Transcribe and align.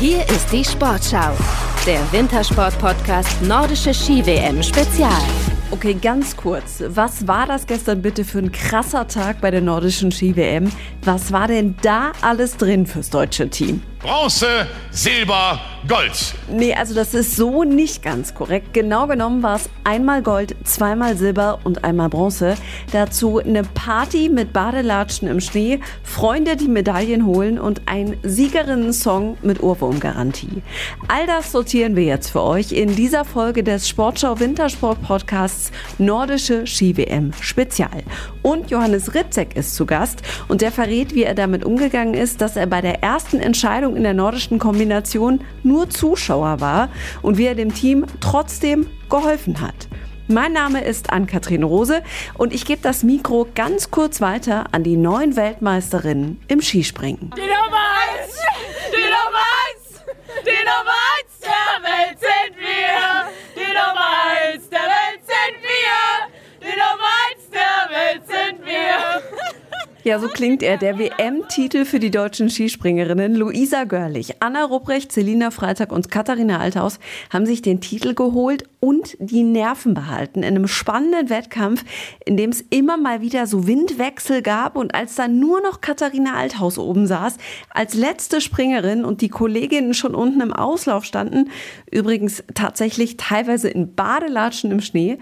Hier 0.00 0.20
ist 0.30 0.50
die 0.50 0.64
Sportschau, 0.64 1.36
der 1.86 2.00
Wintersport-Podcast 2.10 3.42
Nordische 3.42 3.92
Ski-WM 3.92 4.62
Spezial. 4.62 5.20
Okay, 5.72 5.92
ganz 5.92 6.34
kurz. 6.34 6.82
Was 6.86 7.28
war 7.28 7.46
das 7.46 7.66
gestern 7.66 8.00
bitte 8.00 8.24
für 8.24 8.38
ein 8.38 8.50
krasser 8.50 9.06
Tag 9.06 9.42
bei 9.42 9.50
der 9.50 9.60
nordischen 9.60 10.10
Ski-WM? 10.10 10.72
Was 11.02 11.32
war 11.32 11.48
denn 11.48 11.76
da 11.82 12.12
alles 12.20 12.56
drin 12.56 12.86
fürs 12.86 13.08
deutsche 13.08 13.48
Team? 13.48 13.82
Bronze, 14.00 14.66
Silber, 14.90 15.60
Gold. 15.86 16.34
Nee, 16.50 16.74
also 16.74 16.94
das 16.94 17.12
ist 17.12 17.36
so 17.36 17.64
nicht 17.64 18.02
ganz 18.02 18.34
korrekt. 18.34 18.72
Genau 18.72 19.06
genommen 19.06 19.42
war 19.42 19.56
es 19.56 19.68
einmal 19.84 20.22
Gold, 20.22 20.56
zweimal 20.64 21.18
Silber 21.18 21.58
und 21.64 21.84
einmal 21.84 22.08
Bronze. 22.08 22.54
Dazu 22.92 23.38
eine 23.38 23.62
Party 23.62 24.30
mit 24.30 24.54
Badelatschen 24.54 25.28
im 25.28 25.40
Schnee, 25.40 25.80
Freunde, 26.02 26.56
die 26.56 26.68
Medaillen 26.68 27.26
holen 27.26 27.58
und 27.58 27.82
ein 27.86 28.16
Siegerinnen-Song 28.22 29.36
mit 29.42 29.62
Ohrwurmgarantie. 29.62 30.62
All 31.08 31.26
das 31.26 31.52
sortieren 31.52 31.94
wir 31.94 32.04
jetzt 32.04 32.30
für 32.30 32.42
euch 32.42 32.72
in 32.72 32.96
dieser 32.96 33.26
Folge 33.26 33.62
des 33.62 33.86
Sportschau 33.86 34.40
Wintersport 34.40 35.02
Podcasts 35.02 35.72
Nordische 35.98 36.66
Ski-WM 36.66 37.32
Spezial. 37.38 38.02
Und 38.40 38.70
Johannes 38.70 39.14
Ritzek 39.14 39.56
ist 39.56 39.74
zu 39.74 39.84
Gast 39.84 40.22
und 40.48 40.62
der 40.62 40.72
verrät, 40.72 40.89
wie 40.90 41.22
er 41.22 41.34
damit 41.34 41.64
umgegangen 41.64 42.14
ist, 42.14 42.40
dass 42.40 42.56
er 42.56 42.66
bei 42.66 42.80
der 42.80 43.02
ersten 43.02 43.38
Entscheidung 43.38 43.94
in 43.94 44.02
der 44.02 44.12
nordischen 44.12 44.58
Kombination 44.58 45.40
nur 45.62 45.88
Zuschauer 45.88 46.60
war 46.60 46.88
und 47.22 47.38
wie 47.38 47.46
er 47.46 47.54
dem 47.54 47.72
Team 47.72 48.06
trotzdem 48.20 48.86
geholfen 49.08 49.60
hat. 49.60 49.86
Mein 50.26 50.52
Name 50.52 50.82
ist 50.82 51.12
Ann-Kathrin 51.12 51.62
Rose 51.62 52.02
und 52.36 52.52
ich 52.52 52.64
gebe 52.64 52.82
das 52.82 53.04
Mikro 53.04 53.46
ganz 53.54 53.92
kurz 53.92 54.20
weiter 54.20 54.64
an 54.72 54.82
die 54.82 54.96
neuen 54.96 55.36
Weltmeisterinnen 55.36 56.40
im 56.48 56.60
Skispringen. 56.60 57.30
Die 57.36 57.40
Nummer 57.40 57.86
1! 58.20 58.36
Die 58.92 59.04
Nummer 59.04 59.46
1! 59.76 60.04
Die 60.44 60.64
Nummer 60.64 60.98
1 61.20 61.40
der 61.40 61.82
Welt 61.84 62.18
sind 62.18 62.58
wir! 62.58 63.19
Ja, 70.02 70.18
so 70.18 70.28
klingt 70.28 70.62
er. 70.62 70.78
Der 70.78 70.98
WM-Titel 70.98 71.84
für 71.84 72.00
die 72.00 72.10
deutschen 72.10 72.48
Skispringerinnen. 72.48 73.34
Luisa 73.34 73.84
Görlich, 73.84 74.40
Anna 74.40 74.64
Rupprecht, 74.64 75.12
Selina 75.12 75.50
Freitag 75.50 75.92
und 75.92 76.10
Katharina 76.10 76.58
Althaus 76.58 76.98
haben 77.28 77.44
sich 77.44 77.60
den 77.60 77.82
Titel 77.82 78.14
geholt 78.14 78.64
und 78.80 79.14
die 79.20 79.42
Nerven 79.42 79.92
behalten. 79.92 80.38
In 80.38 80.56
einem 80.56 80.68
spannenden 80.68 81.28
Wettkampf, 81.28 81.84
in 82.24 82.38
dem 82.38 82.48
es 82.48 82.62
immer 82.70 82.96
mal 82.96 83.20
wieder 83.20 83.46
so 83.46 83.66
Windwechsel 83.66 84.40
gab 84.40 84.74
und 84.76 84.94
als 84.94 85.16
dann 85.16 85.38
nur 85.38 85.60
noch 85.60 85.82
Katharina 85.82 86.32
Althaus 86.32 86.78
oben 86.78 87.06
saß, 87.06 87.36
als 87.68 87.92
letzte 87.92 88.40
Springerin 88.40 89.04
und 89.04 89.20
die 89.20 89.28
Kolleginnen 89.28 89.92
schon 89.92 90.14
unten 90.14 90.40
im 90.40 90.54
Auslauf 90.54 91.04
standen, 91.04 91.50
übrigens 91.90 92.42
tatsächlich 92.54 93.18
teilweise 93.18 93.68
in 93.68 93.94
Badelatschen 93.94 94.70
im 94.70 94.80
Schnee, 94.80 95.18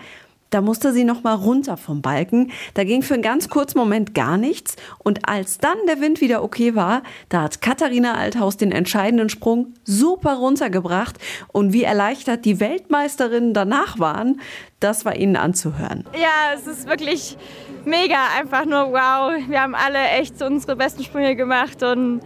da 0.51 0.61
musste 0.61 0.93
sie 0.93 1.05
noch 1.05 1.23
mal 1.23 1.35
runter 1.35 1.77
vom 1.77 2.03
Balken. 2.03 2.51
Da 2.75 2.85
ging 2.85 3.03
für 3.03 3.15
einen 3.15 3.23
ganz 3.23 3.49
kurzen 3.49 3.79
Moment 3.79 4.15
gar 4.15 4.37
nichts. 4.37 4.77
Und 4.99 5.29
als 5.29 5.59
dann 5.59 5.77
der 5.87 6.01
Wind 6.01 6.21
wieder 6.21 6.43
okay 6.43 6.75
war, 6.75 7.03
da 7.29 7.43
hat 7.43 7.61
Katharina 7.61 8.15
Althaus 8.15 8.57
den 8.57 8.73
entscheidenden 8.73 9.29
Sprung 9.29 9.75
super 9.85 10.35
runtergebracht. 10.35 11.17
Und 11.49 11.73
wie 11.73 11.83
erleichtert 11.83 12.45
die 12.45 12.61
Weltmeisterinnen 12.61 13.55
danach 13.55 13.99
waren, 13.99 14.41
das 14.81 15.05
war 15.05 15.17
ihnen 15.17 15.37
anzuhören. 15.37 16.05
Ja, 16.15 16.55
es 16.55 16.67
ist 16.67 16.89
wirklich 16.89 17.37
mega. 17.85 18.19
Einfach 18.39 18.65
nur 18.65 18.93
wow. 18.93 19.33
Wir 19.49 19.61
haben 19.61 19.75
alle 19.75 19.99
echt 19.99 20.41
unsere 20.41 20.77
besten 20.77 21.03
Sprünge 21.03 21.37
gemacht 21.37 21.83
und 21.83 22.21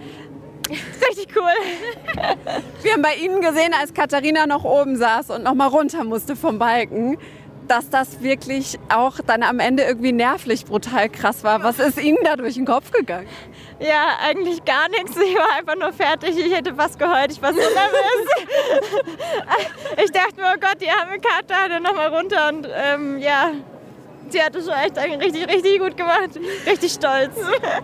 Richtig 1.08 1.28
cool. 1.36 2.22
Wir 2.82 2.92
haben 2.92 3.02
bei 3.02 3.14
Ihnen 3.16 3.40
gesehen, 3.40 3.74
als 3.78 3.92
Katharina 3.92 4.46
noch 4.46 4.64
oben 4.64 4.96
saß 4.96 5.30
und 5.30 5.42
noch 5.42 5.54
mal 5.54 5.66
runter 5.66 6.04
musste 6.04 6.36
vom 6.36 6.58
Balken 6.58 7.18
dass 7.72 7.88
das 7.88 8.20
wirklich 8.20 8.78
auch 8.90 9.18
dann 9.26 9.42
am 9.42 9.58
Ende 9.58 9.82
irgendwie 9.82 10.12
nervlich 10.12 10.66
brutal 10.66 11.08
krass 11.08 11.42
war. 11.42 11.62
Was 11.62 11.78
ist 11.78 11.98
Ihnen 11.98 12.18
da 12.22 12.36
durch 12.36 12.54
den 12.54 12.66
Kopf 12.66 12.90
gegangen? 12.90 13.26
Ja, 13.80 14.18
eigentlich 14.22 14.62
gar 14.66 14.90
nichts. 14.90 15.16
Ich 15.16 15.34
war 15.34 15.56
einfach 15.56 15.76
nur 15.76 15.90
fertig. 15.90 16.36
Ich 16.36 16.54
hätte 16.54 16.74
fast 16.74 16.98
geheult. 16.98 17.32
Ich 17.32 17.40
war 17.40 17.54
so 17.54 17.60
nervös. 17.60 18.28
ich 20.04 20.12
dachte 20.12 20.36
mir, 20.36 20.52
oh 20.54 20.60
Gott, 20.60 20.82
die 20.82 20.90
arme 20.90 21.18
Kater, 21.18 21.70
dann 21.70 21.82
nochmal 21.82 22.14
runter 22.14 22.50
und 22.50 22.68
ähm, 22.70 23.18
ja, 23.18 23.52
sie 24.32 24.42
hat 24.42 24.56
es 24.56 24.64
schon 24.64 24.74
echt 24.74 24.96
richtig, 24.96 25.48
richtig 25.48 25.78
gut 25.78 25.96
gemacht. 25.96 26.30
Richtig 26.66 26.92
stolz. 26.92 27.36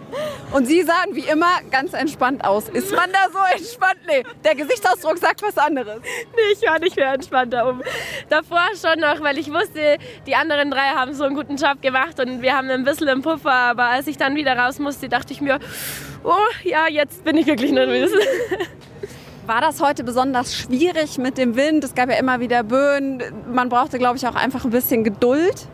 Und 0.53 0.67
Sie 0.67 0.83
sahen 0.83 1.15
wie 1.15 1.29
immer 1.29 1.61
ganz 1.71 1.93
entspannt 1.93 2.45
aus. 2.45 2.69
Ist 2.71 2.91
man 2.95 3.11
da 3.13 3.31
so 3.31 3.39
entspannt? 3.55 3.99
Nee, 4.07 4.25
der 4.45 4.55
Gesichtsausdruck 4.55 5.19
sagt 5.19 5.43
was 5.43 5.59
anderes. 5.59 6.01
Nee, 6.03 6.55
ich 6.55 6.67
war 6.67 6.79
nicht 6.79 6.97
mehr 6.97 7.13
entspannt 7.13 7.53
da 7.53 7.69
oben. 7.69 7.83
Davor 8.29 8.61
schon 8.81 9.01
noch, 9.01 9.21
weil 9.21 9.39
ich 9.39 9.53
wusste, 9.53 9.99
die 10.27 10.35
anderen 10.35 10.71
drei 10.71 10.89
haben 10.95 11.13
so 11.15 11.25
einen 11.25 11.35
guten 11.35 11.57
Job 11.57 11.83
gemacht 11.83 12.19
und 12.19 12.43
wir 12.43 12.57
haben 12.57 12.71
ein 12.71 12.85
bisschen 12.85 13.09
im 13.09 13.23
Puffer. 13.23 13.53
Aber 13.53 13.85
als 13.85 14.07
ich 14.07 14.17
dann 14.17 14.35
wieder 14.35 14.57
raus 14.57 14.79
musste, 14.79 15.09
dachte 15.09 15.33
ich 15.33 15.41
mir, 15.41 15.59
oh 16.25 16.33
ja, 16.65 16.89
jetzt 16.89 17.25
bin 17.25 17.37
ich 17.37 17.47
wirklich 17.47 17.73
nervös. 17.73 18.11
War 19.47 19.63
das 19.63 19.81
heute 19.81 20.05
besonders 20.05 20.55
schwierig 20.55 21.17
mit 21.17 21.39
dem 21.39 21.57
Wind? 21.57 21.83
Es 21.83 21.95
gab 21.95 22.11
ja 22.11 22.17
immer 22.17 22.39
wieder 22.39 22.63
Böen. 22.63 23.23
Man 23.51 23.71
brauchte, 23.71 23.99
glaube 23.99 24.19
ich, 24.19 24.27
auch 24.27 24.35
einfach 24.35 24.67
ein 24.67 24.71
bisschen 24.71 25.05
Geduld. 25.05 25.69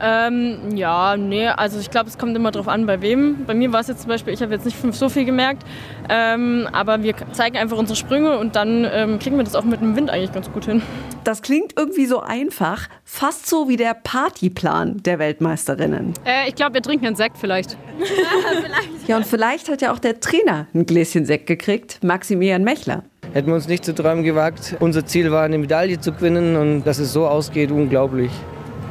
Ähm, 0.00 0.76
ja, 0.76 1.16
nee, 1.16 1.48
also 1.48 1.78
ich 1.78 1.90
glaube, 1.90 2.08
es 2.08 2.18
kommt 2.18 2.36
immer 2.36 2.50
drauf 2.50 2.68
an, 2.68 2.86
bei 2.86 3.00
wem. 3.00 3.44
Bei 3.46 3.54
mir 3.54 3.72
war 3.72 3.80
es 3.80 3.88
jetzt 3.88 4.02
zum 4.02 4.08
Beispiel, 4.08 4.34
ich 4.34 4.42
habe 4.42 4.52
jetzt 4.52 4.64
nicht 4.64 4.76
so 4.94 5.08
viel 5.08 5.24
gemerkt, 5.24 5.62
ähm, 6.08 6.68
aber 6.72 7.02
wir 7.02 7.14
zeigen 7.32 7.56
einfach 7.56 7.78
unsere 7.78 7.96
Sprünge 7.96 8.38
und 8.38 8.56
dann 8.56 8.86
ähm, 8.90 9.18
kriegen 9.18 9.36
wir 9.36 9.44
das 9.44 9.54
auch 9.54 9.64
mit 9.64 9.80
dem 9.80 9.96
Wind 9.96 10.10
eigentlich 10.10 10.32
ganz 10.32 10.50
gut 10.52 10.66
hin. 10.66 10.82
Das 11.24 11.42
klingt 11.42 11.72
irgendwie 11.76 12.06
so 12.06 12.20
einfach, 12.20 12.88
fast 13.04 13.46
so 13.46 13.68
wie 13.68 13.76
der 13.76 13.94
Partyplan 13.94 15.02
der 15.02 15.18
Weltmeisterinnen. 15.18 16.12
Äh, 16.24 16.48
ich 16.48 16.54
glaube, 16.54 16.74
wir 16.74 16.82
trinken 16.82 17.06
einen 17.06 17.16
Sekt 17.16 17.38
vielleicht. 17.38 17.76
vielleicht. 17.98 19.08
Ja, 19.08 19.16
und 19.16 19.26
vielleicht 19.26 19.70
hat 19.70 19.82
ja 19.82 19.92
auch 19.92 19.98
der 19.98 20.20
Trainer 20.20 20.66
ein 20.74 20.84
Gläschen 20.86 21.24
Sekt 21.24 21.46
gekriegt, 21.46 22.04
Maximilian 22.04 22.64
Mechler. 22.64 23.02
Hätten 23.32 23.48
wir 23.48 23.54
uns 23.54 23.68
nicht 23.68 23.84
zu 23.84 23.94
träumen 23.94 24.24
gewagt. 24.24 24.76
Unser 24.80 25.04
Ziel 25.04 25.30
war, 25.32 25.42
eine 25.42 25.58
Medaille 25.58 25.98
zu 26.00 26.12
gewinnen 26.12 26.56
und 26.56 26.84
dass 26.84 26.98
es 26.98 27.12
so 27.12 27.26
ausgeht, 27.26 27.70
unglaublich. 27.70 28.30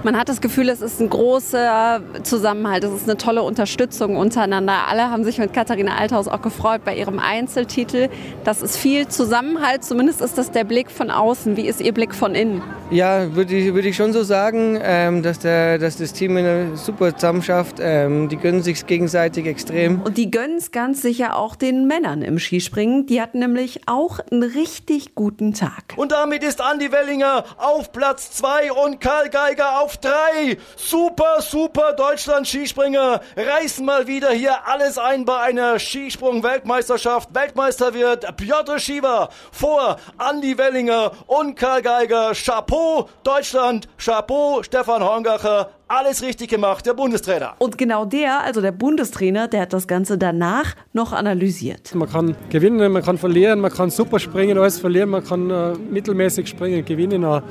Man 0.05 0.19
hat 0.19 0.29
das 0.29 0.39
Gefühl, 0.39 0.69
es 0.69 0.81
ist 0.81 1.01
ein 1.01 1.09
großer 1.09 1.99
Zusammenhalt, 2.21 2.83
es 2.83 2.93
ist 2.93 3.09
eine 3.09 3.17
tolle 3.17 3.41
Unterstützung 3.41 4.17
untereinander. 4.17 4.88
Alle 4.88 5.09
haben 5.09 5.23
sich 5.23 5.39
mit 5.39 5.51
Katharina 5.51 5.97
Althaus 5.97 6.27
auch 6.27 6.43
gefreut 6.43 6.81
bei 6.85 6.95
ihrem 6.95 7.17
Einzeltitel. 7.17 8.09
Das 8.44 8.61
ist 8.61 8.77
viel 8.77 9.07
Zusammenhalt, 9.07 9.83
zumindest 9.83 10.21
ist 10.21 10.38
das 10.38 10.51
der 10.51 10.63
Blick 10.63 10.91
von 10.91 11.09
außen. 11.09 11.57
Wie 11.57 11.65
ist 11.65 11.81
Ihr 11.81 11.91
Blick 11.91 12.13
von 12.13 12.35
innen? 12.35 12.61
Ja, 12.91 13.35
würde 13.35 13.55
ich, 13.55 13.73
würd 13.73 13.83
ich 13.83 13.95
schon 13.95 14.13
so 14.13 14.21
sagen, 14.21 14.77
ähm, 14.79 15.23
dass, 15.23 15.39
der, 15.39 15.79
dass 15.79 15.97
das 15.97 16.13
Team 16.13 16.38
eine 16.38 16.77
super 16.77 17.15
zusammenschafft. 17.15 17.77
Ähm, 17.79 18.29
die 18.29 18.38
gönnen 18.38 18.61
sich 18.61 18.85
gegenseitig 18.85 19.47
extrem. 19.47 20.03
Und 20.03 20.17
die 20.17 20.29
gönnen 20.29 20.57
es 20.57 20.71
ganz 20.71 21.01
sicher 21.01 21.35
auch 21.35 21.55
den 21.55 21.88
Männern 21.88 22.21
im 22.21 22.38
Skispringen. 22.38 23.07
Die 23.07 23.23
hatten 23.23 23.39
nämlich 23.39 23.88
auch 23.88 24.19
einen 24.19 24.44
richtig 24.44 25.15
guten 25.15 25.55
Tag. 25.55 25.95
Und 25.95 26.11
damit 26.11 26.44
ist 26.44 26.61
Andi 26.61 26.91
Wellinger 26.91 27.44
auf 27.57 27.91
Platz 27.91 28.29
2 28.33 28.71
und 28.71 29.01
Karl 29.01 29.31
Geiger 29.31 29.81
auf 29.81 29.94
3. 29.97 30.57
Super, 30.75 31.41
super 31.41 31.94
Deutschland 31.94 32.47
Skispringer 32.47 33.22
reißen 33.35 33.85
mal 33.85 34.07
wieder 34.07 34.31
hier 34.31 34.67
alles 34.67 34.97
ein 34.97 35.25
bei 35.25 35.38
einer 35.39 35.79
Skisprung-Weltmeisterschaft. 35.79 37.33
Weltmeister 37.33 37.94
wird 37.94 38.38
Piotr 38.38 38.79
Schieber 38.79 39.29
vor 39.51 39.97
Andi 40.17 40.57
Wellinger 40.57 41.11
und 41.28 41.56
Karl 41.56 41.81
Geiger. 41.81 42.31
Chapeau. 42.33 42.75
Chapeau 42.75 43.09
Deutschland, 43.23 43.88
Chapeau 43.97 44.63
Stefan 44.63 45.03
Horngacher, 45.03 45.69
alles 45.88 46.22
richtig 46.22 46.50
gemacht, 46.50 46.85
der 46.85 46.94
Bundestrainer. 46.94 47.53
Und 47.59 47.77
genau 47.77 48.06
der, 48.06 48.41
also 48.41 48.62
der 48.62 48.72
Bundestrainer, 48.72 49.47
der 49.47 49.62
hat 49.62 49.73
das 49.73 49.88
Ganze 49.88 50.17
danach 50.17 50.75
noch 50.94 51.13
analysiert. 51.13 51.94
Man 51.95 52.09
kann 52.09 52.35
gewinnen, 52.50 52.91
man 52.91 53.03
kann 53.03 53.17
verlieren, 53.17 53.59
man 53.59 53.72
kann 53.72 53.89
super 53.89 54.19
springen, 54.19 54.57
alles 54.57 54.80
verlieren, 54.80 55.09
man 55.09 55.24
kann 55.24 55.50
äh, 55.50 55.74
mittelmäßig 55.74 56.47
springen, 56.47 56.83
gewinnen. 56.86 57.24
Äh, 57.24 57.42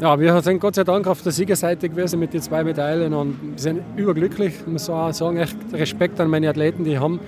ja, 0.00 0.18
wir 0.18 0.40
sind 0.42 0.60
Gott 0.60 0.76
sei 0.76 0.84
Dank 0.84 1.06
auf 1.06 1.22
der 1.22 1.32
Siegerseite 1.32 1.88
gewesen 1.88 2.20
mit 2.20 2.32
den 2.32 2.40
zwei 2.40 2.62
Medaillen 2.62 3.12
und 3.12 3.58
sind 3.58 3.80
überglücklich. 3.96 4.54
Ich 4.60 4.66
muss 4.66 4.88
auch 4.88 5.12
sagen, 5.12 5.38
echt 5.38 5.56
Respekt 5.72 6.20
an 6.20 6.28
meine 6.28 6.48
Athleten, 6.48 6.84
die 6.84 6.98
haben 6.98 7.18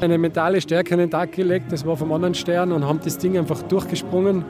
eine 0.00 0.16
mentale 0.16 0.60
Stärke 0.60 0.94
an 0.94 1.00
den 1.00 1.10
Tag 1.10 1.32
gelegt, 1.32 1.70
das 1.70 1.84
war 1.84 1.96
vom 1.96 2.12
anderen 2.12 2.34
Stern 2.34 2.72
und 2.72 2.86
haben 2.86 3.00
das 3.04 3.18
Ding 3.18 3.36
einfach 3.36 3.62
durchgesprungen. 3.62 4.44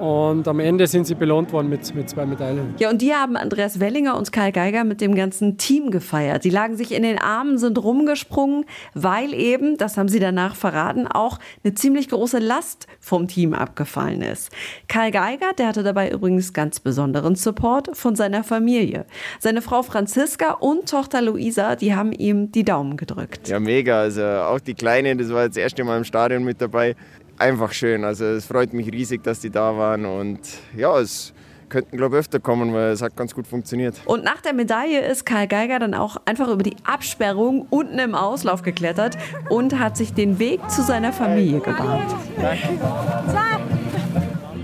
Und 0.00 0.48
am 0.48 0.60
Ende 0.60 0.86
sind 0.86 1.06
sie 1.06 1.14
belohnt 1.14 1.52
worden 1.52 1.68
mit, 1.68 1.94
mit 1.94 2.08
zwei 2.08 2.24
Medaillen. 2.24 2.74
Ja, 2.78 2.88
und 2.88 3.02
die 3.02 3.12
haben 3.12 3.36
Andreas 3.36 3.80
Wellinger 3.80 4.16
und 4.16 4.32
Karl 4.32 4.50
Geiger 4.50 4.84
mit 4.84 5.02
dem 5.02 5.14
ganzen 5.14 5.58
Team 5.58 5.90
gefeiert. 5.90 6.42
Sie 6.42 6.48
lagen 6.48 6.74
sich 6.74 6.92
in 6.92 7.02
den 7.02 7.18
Armen, 7.18 7.58
sind 7.58 7.76
rumgesprungen, 7.76 8.64
weil 8.94 9.34
eben, 9.34 9.76
das 9.76 9.98
haben 9.98 10.08
sie 10.08 10.18
danach 10.18 10.56
verraten, 10.56 11.06
auch 11.06 11.38
eine 11.62 11.74
ziemlich 11.74 12.08
große 12.08 12.38
Last 12.38 12.86
vom 12.98 13.28
Team 13.28 13.52
abgefallen 13.52 14.22
ist. 14.22 14.50
Karl 14.88 15.10
Geiger, 15.10 15.52
der 15.58 15.68
hatte 15.68 15.82
dabei 15.82 16.10
übrigens 16.10 16.54
ganz 16.54 16.80
besonderen 16.80 17.34
Support 17.34 17.94
von 17.94 18.16
seiner 18.16 18.42
Familie. 18.42 19.04
Seine 19.38 19.60
Frau 19.60 19.82
Franziska 19.82 20.52
und 20.52 20.88
Tochter 20.88 21.20
Luisa, 21.20 21.76
die 21.76 21.94
haben 21.94 22.12
ihm 22.12 22.50
die 22.52 22.64
Daumen 22.64 22.96
gedrückt. 22.96 23.48
Ja, 23.48 23.60
mega. 23.60 24.00
Also 24.00 24.22
auch 24.24 24.60
die 24.60 24.74
Kleine, 24.74 25.14
das 25.14 25.30
war 25.30 25.44
jetzt 25.44 25.56
das 25.56 25.62
erste 25.62 25.84
Mal 25.84 25.98
im 25.98 26.04
Stadion 26.04 26.42
mit 26.42 26.62
dabei 26.62 26.96
einfach 27.40 27.72
schön. 27.72 28.04
Also 28.04 28.24
es 28.26 28.46
freut 28.46 28.72
mich 28.72 28.92
riesig, 28.92 29.22
dass 29.24 29.40
die 29.40 29.50
da 29.50 29.76
waren 29.76 30.04
und 30.04 30.40
ja, 30.76 30.98
es 30.98 31.32
könnten, 31.70 31.96
glaube 31.96 32.16
ich, 32.16 32.20
öfter 32.20 32.40
kommen, 32.40 32.74
weil 32.74 32.90
es 32.90 33.00
hat 33.00 33.16
ganz 33.16 33.34
gut 33.34 33.46
funktioniert. 33.46 33.94
Und 34.04 34.24
nach 34.24 34.40
der 34.40 34.52
Medaille 34.52 35.00
ist 35.06 35.24
Karl 35.24 35.46
Geiger 35.46 35.78
dann 35.78 35.94
auch 35.94 36.16
einfach 36.24 36.48
über 36.48 36.62
die 36.62 36.76
Absperrung 36.84 37.66
unten 37.70 37.98
im 37.98 38.14
Auslauf 38.14 38.62
geklettert 38.62 39.16
und 39.48 39.78
hat 39.78 39.96
sich 39.96 40.12
den 40.12 40.38
Weg 40.38 40.68
zu 40.68 40.82
seiner 40.82 41.12
Familie 41.12 41.60
gebahnt. 41.60 42.12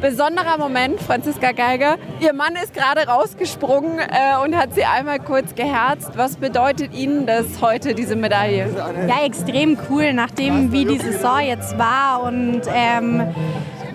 Besonderer 0.01 0.59
Moment, 0.59 1.01
Franziska 1.01 1.53
Geiger. 1.53 1.97
Ihr 2.21 2.35
Mann 2.35 2.55
ist 2.55 2.75
gerade 2.75 3.09
rausgesprungen 3.09 3.99
äh, 3.99 4.45
und 4.45 4.55
hat 4.55 4.75
sie 4.75 4.85
einmal 4.85 5.19
kurz 5.19 5.55
geherzt. 5.55 6.11
Was 6.17 6.37
bedeutet 6.37 6.93
Ihnen 6.95 7.27
das 7.27 7.47
heute, 7.63 7.95
diese 7.95 8.15
Medaille? 8.15 8.69
Ja, 9.09 9.25
extrem 9.25 9.79
cool, 9.89 10.13
nachdem 10.13 10.71
wie 10.71 10.85
die 10.85 10.99
Saison 10.99 11.41
jetzt 11.41 11.79
war 11.79 12.23
und 12.25 12.63
ähm, 12.73 13.23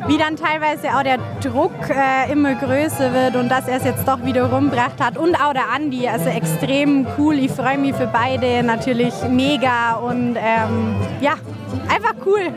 wie 0.07 0.17
dann 0.17 0.35
teilweise 0.35 0.89
auch 0.97 1.03
der 1.03 1.19
Druck 1.41 1.71
äh, 1.89 2.31
immer 2.31 2.55
größer 2.55 3.13
wird 3.13 3.35
und 3.35 3.49
dass 3.49 3.67
er 3.67 3.77
es 3.77 3.83
jetzt 3.83 4.07
doch 4.07 4.23
wieder 4.25 4.51
rumgebracht 4.51 4.99
hat. 4.99 5.17
Und 5.17 5.35
auch 5.35 5.53
der 5.53 5.69
Andi, 5.69 6.07
also 6.07 6.29
extrem 6.29 7.05
cool. 7.17 7.37
Ich 7.37 7.51
freue 7.51 7.77
mich 7.77 7.95
für 7.95 8.07
beide 8.07 8.63
natürlich 8.63 9.13
mega 9.29 9.93
und 9.93 10.35
ähm, 10.35 10.95
ja, 11.21 11.33
einfach 11.87 12.15
cool. 12.25 12.53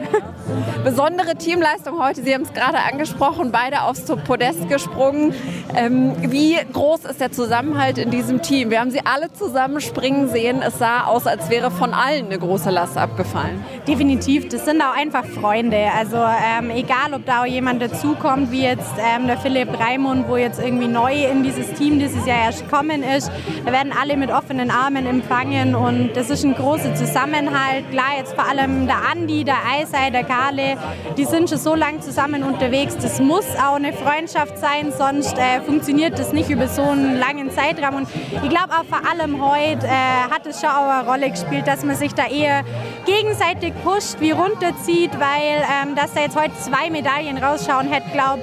Besondere 0.85 1.37
Teamleistung 1.37 2.03
heute, 2.03 2.23
Sie 2.23 2.35
haben 2.35 2.43
es 2.43 2.53
gerade 2.53 2.79
angesprochen, 2.79 3.51
beide 3.53 3.83
aufs 3.83 4.05
Podest 4.27 4.69
gesprungen. 4.69 5.35
Ähm, 5.75 6.15
wie 6.31 6.57
groß 6.73 7.05
ist 7.07 7.21
der 7.21 7.33
Zusammenhalt 7.33 7.99
in 7.99 8.11
diesem 8.11 8.43
Team? 8.43 8.71
Wir 8.71 8.81
haben 8.81 8.91
Sie 8.91 9.01
alle 9.05 9.33
zusammen 9.33 9.81
springen 9.81 10.29
sehen. 10.29 10.63
Es 10.63 10.79
sah 10.79 11.05
aus, 11.05 11.27
als 11.27 11.51
wäre 11.51 11.71
von 11.71 11.95
allen 11.95 12.27
eine 12.27 12.39
große 12.39 12.71
Last 12.71 12.97
abgefallen. 12.97 13.65
Definitiv, 13.89 14.49
das 14.49 14.65
sind 14.65 14.83
auch 14.83 14.97
einfach 14.97 15.25
Freunde. 15.25 15.89
Also 15.97 16.17
ähm, 16.17 16.71
egal, 16.71 17.15
ob 17.15 17.25
da 17.27 17.43
auch 17.43 17.47
jemand 17.47 17.83
dazukommt, 17.83 18.51
wie 18.51 18.63
jetzt 18.63 18.93
ähm, 18.99 19.27
der 19.27 19.39
Philipp 19.39 19.69
Raimund, 19.79 20.29
wo 20.29 20.37
jetzt 20.37 20.61
irgendwie 20.61 20.89
neu 20.89 21.25
in 21.25 21.43
dieses 21.43 21.73
Team 21.75 21.99
dieses 21.99 22.27
Jahr 22.27 22.45
erst 22.45 22.69
gekommen 22.69 23.03
ist. 23.03 23.31
Da 23.65 23.73
werden 23.73 23.93
alle 23.99 24.17
mit 24.17 24.31
offenen 24.31 24.71
Armen 24.71 25.07
empfangen 25.07 25.75
und 25.75 26.11
das 26.15 26.31
ist 26.31 26.45
ein 26.45 26.55
großer 26.55 26.95
Zusammenhalt. 26.95 27.91
Klar, 27.91 28.19
jetzt 28.19 28.35
vor 28.35 28.47
allem 28.47 28.87
der 28.87 28.97
Andi, 29.11 29.45
der 29.45 29.57
Eisei, 29.71 30.11
der 30.11 30.25
Karle, 30.25 30.77
die 31.17 31.25
sind 31.25 31.49
schon 31.49 31.59
so 31.59 31.75
lange 31.75 32.01
zusammen 32.01 32.43
unterwegs. 32.43 32.97
Das 32.97 33.21
muss 33.21 33.45
auch 33.57 33.77
eine 33.77 33.93
Freundschaft 33.93 34.59
sein, 34.59 34.93
sonst 34.97 35.37
äh, 35.39 35.61
funktioniert 35.61 36.19
das 36.19 36.33
nicht 36.33 36.51
über 36.51 36.69
so 36.69 36.83
einen 36.83 37.19
langen 37.19 37.51
Zeitraum. 37.51 37.97
Und 37.97 38.09
ich 38.31 38.49
glaube 38.49 38.71
auch 38.71 38.85
vor 38.85 39.01
allem 39.09 39.45
heute 39.45 39.87
äh, 39.87 39.91
hat 40.31 40.47
es 40.47 40.61
schon 40.61 40.71
auch 40.71 40.89
eine 40.89 41.09
Rolle 41.09 41.31
gespielt, 41.31 41.67
dass 41.67 41.85
man 41.85 41.97
sich 41.97 42.15
da 42.15 42.27
eher 42.27 42.63
gegenseitig 43.07 43.73
pusht, 43.83 44.21
wie 44.21 44.31
runterzieht, 44.31 45.13
weil 45.19 45.65
ähm, 45.83 45.95
dass 45.95 46.15
da 46.15 46.21
jetzt 46.21 46.37
heute 46.37 46.55
zwei 46.59 46.91
Medaillen 46.91 47.39
rausschauen 47.39 47.89
hätte, 47.89 48.11
glaube 48.13 48.43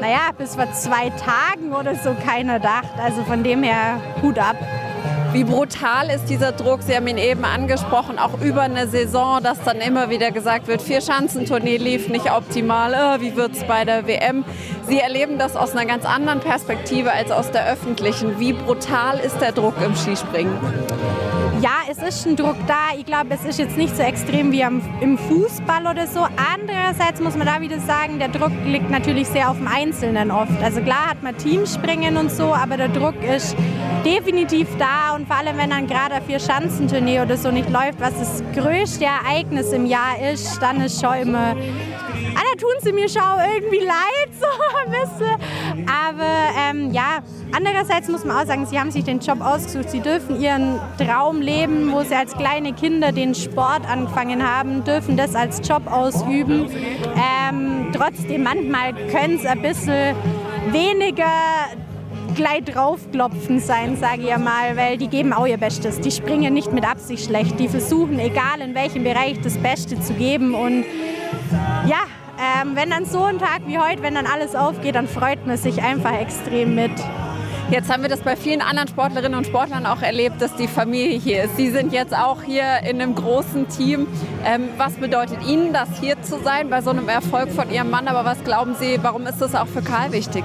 naja, 0.00 0.32
bis 0.36 0.54
vor 0.54 0.70
zwei 0.72 1.10
Tagen 1.10 1.72
oder 1.72 1.94
so 1.94 2.14
keiner 2.26 2.58
dacht. 2.58 2.98
Also 3.02 3.22
von 3.24 3.42
dem 3.42 3.62
her 3.62 4.00
Hut 4.22 4.38
ab. 4.38 4.56
Wie 5.34 5.42
brutal 5.42 6.10
ist 6.10 6.26
dieser 6.26 6.52
Druck? 6.52 6.84
Sie 6.84 6.94
haben 6.94 7.08
ihn 7.08 7.18
eben 7.18 7.44
angesprochen, 7.44 8.20
auch 8.20 8.40
über 8.40 8.62
eine 8.62 8.86
Saison, 8.86 9.42
dass 9.42 9.60
dann 9.64 9.78
immer 9.78 10.08
wieder 10.08 10.30
gesagt 10.30 10.68
wird, 10.68 10.80
vier 10.80 11.00
Schanzentournee 11.00 11.76
lief 11.76 12.08
nicht 12.08 12.30
optimal, 12.30 12.94
oh, 12.94 13.20
wie 13.20 13.34
wird 13.34 13.50
es 13.50 13.64
bei 13.64 13.84
der 13.84 14.06
WM? 14.06 14.44
Sie 14.86 15.00
erleben 15.00 15.36
das 15.36 15.56
aus 15.56 15.72
einer 15.72 15.86
ganz 15.86 16.04
anderen 16.04 16.38
Perspektive 16.38 17.10
als 17.10 17.32
aus 17.32 17.50
der 17.50 17.66
öffentlichen. 17.66 18.38
Wie 18.38 18.52
brutal 18.52 19.18
ist 19.18 19.40
der 19.40 19.50
Druck 19.50 19.74
im 19.84 19.96
Skispringen? 19.96 20.56
Ja, 21.64 21.80
es 21.90 21.96
ist 21.96 22.26
ein 22.26 22.36
Druck 22.36 22.56
da. 22.66 22.94
Ich 22.94 23.06
glaube, 23.06 23.28
es 23.30 23.42
ist 23.46 23.58
jetzt 23.58 23.78
nicht 23.78 23.96
so 23.96 24.02
extrem 24.02 24.52
wie 24.52 24.62
am, 24.62 24.82
im 25.00 25.16
Fußball 25.16 25.86
oder 25.86 26.06
so. 26.06 26.26
Andererseits 26.52 27.22
muss 27.22 27.38
man 27.38 27.46
da 27.46 27.58
wieder 27.58 27.80
sagen, 27.80 28.18
der 28.18 28.28
Druck 28.28 28.52
liegt 28.66 28.90
natürlich 28.90 29.28
sehr 29.28 29.48
auf 29.48 29.56
dem 29.56 29.66
Einzelnen 29.66 30.30
oft. 30.30 30.62
Also 30.62 30.82
klar 30.82 31.06
hat 31.08 31.22
man 31.22 31.38
Teamspringen 31.38 32.18
und 32.18 32.30
so, 32.30 32.52
aber 32.52 32.76
der 32.76 32.88
Druck 32.88 33.14
ist 33.24 33.56
definitiv 34.04 34.68
da 34.78 35.14
und 35.14 35.26
vor 35.26 35.36
allem, 35.36 35.56
wenn 35.56 35.70
dann 35.70 35.86
gerade 35.86 36.16
ein 36.16 36.22
Vier-Schanzentournee 36.24 37.22
oder 37.22 37.38
so 37.38 37.50
nicht 37.50 37.70
läuft, 37.70 37.98
was 37.98 38.12
das 38.18 38.42
größte 38.54 39.06
Ereignis 39.06 39.72
im 39.72 39.86
Jahr 39.86 40.20
ist, 40.34 40.60
dann 40.60 40.82
ist 40.82 41.00
schon 41.00 41.14
immer 41.14 41.56
ah, 42.34 42.42
da 42.52 42.60
tun 42.60 42.74
sie 42.80 42.92
mir 42.92 43.08
schon 43.08 43.22
irgendwie 43.54 43.84
leid, 43.84 44.23
so 44.40 44.46
ein 44.84 44.90
bisschen. 44.90 45.36
Aber 45.86 46.50
ähm, 46.70 46.92
ja, 46.92 47.20
andererseits 47.52 48.08
muss 48.08 48.24
man 48.24 48.36
auch 48.36 48.46
sagen, 48.46 48.66
sie 48.66 48.78
haben 48.78 48.90
sich 48.90 49.04
den 49.04 49.20
Job 49.20 49.40
ausgesucht. 49.40 49.90
Sie 49.90 50.00
dürfen 50.00 50.40
ihren 50.40 50.78
Traum 50.98 51.40
leben, 51.40 51.92
wo 51.92 52.02
sie 52.02 52.14
als 52.14 52.32
kleine 52.34 52.72
Kinder 52.72 53.12
den 53.12 53.34
Sport 53.34 53.88
angefangen 53.88 54.42
haben, 54.42 54.84
dürfen 54.84 55.16
das 55.16 55.34
als 55.34 55.66
Job 55.66 55.90
ausüben. 55.90 56.68
Ähm, 57.16 57.90
trotzdem, 57.92 58.42
manchmal 58.42 58.92
können 59.10 59.36
es 59.36 59.46
ein 59.46 59.62
bisschen 59.62 60.14
weniger 60.70 61.24
gleich 62.34 62.64
draufklopfen 62.64 63.60
sein, 63.60 63.96
sage 63.96 64.22
ich 64.22 64.28
ja 64.28 64.38
mal, 64.38 64.76
weil 64.76 64.98
die 64.98 65.08
geben 65.08 65.32
auch 65.32 65.46
ihr 65.46 65.56
Bestes. 65.56 66.00
Die 66.00 66.10
springen 66.10 66.52
nicht 66.52 66.72
mit 66.72 66.84
Absicht 66.84 67.26
schlecht. 67.26 67.58
Die 67.58 67.68
versuchen, 67.68 68.18
egal 68.18 68.60
in 68.60 68.74
welchem 68.74 69.04
Bereich, 69.04 69.40
das 69.40 69.56
Beste 69.56 70.00
zu 70.00 70.14
geben. 70.14 70.54
Und 70.54 70.84
ja, 71.86 72.02
ähm, 72.38 72.76
wenn 72.76 72.90
dann 72.90 73.04
so 73.04 73.22
ein 73.24 73.38
Tag 73.38 73.62
wie 73.66 73.78
heute, 73.78 74.02
wenn 74.02 74.14
dann 74.14 74.26
alles 74.26 74.54
aufgeht, 74.54 74.94
dann 74.94 75.08
freut 75.08 75.46
man 75.46 75.56
sich 75.56 75.82
einfach 75.82 76.12
extrem 76.18 76.74
mit. 76.74 76.92
Jetzt 77.70 77.90
haben 77.90 78.02
wir 78.02 78.10
das 78.10 78.20
bei 78.20 78.36
vielen 78.36 78.60
anderen 78.60 78.88
Sportlerinnen 78.88 79.38
und 79.38 79.46
Sportlern 79.46 79.86
auch 79.86 80.02
erlebt, 80.02 80.42
dass 80.42 80.54
die 80.54 80.68
Familie 80.68 81.18
hier 81.18 81.44
ist. 81.44 81.56
Sie 81.56 81.70
sind 81.70 81.92
jetzt 81.92 82.14
auch 82.14 82.42
hier 82.42 82.80
in 82.88 83.00
einem 83.00 83.14
großen 83.14 83.68
Team. 83.68 84.06
Ähm, 84.44 84.68
was 84.76 84.94
bedeutet 84.94 85.38
Ihnen 85.46 85.72
das, 85.72 85.88
hier 85.98 86.20
zu 86.20 86.38
sein 86.42 86.68
bei 86.68 86.82
so 86.82 86.90
einem 86.90 87.08
Erfolg 87.08 87.50
von 87.50 87.70
Ihrem 87.70 87.90
Mann? 87.90 88.06
Aber 88.06 88.26
was 88.26 88.44
glauben 88.44 88.74
Sie, 88.78 88.98
warum 89.00 89.26
ist 89.26 89.40
das 89.40 89.54
auch 89.54 89.66
für 89.66 89.82
Karl 89.82 90.12
wichtig? 90.12 90.44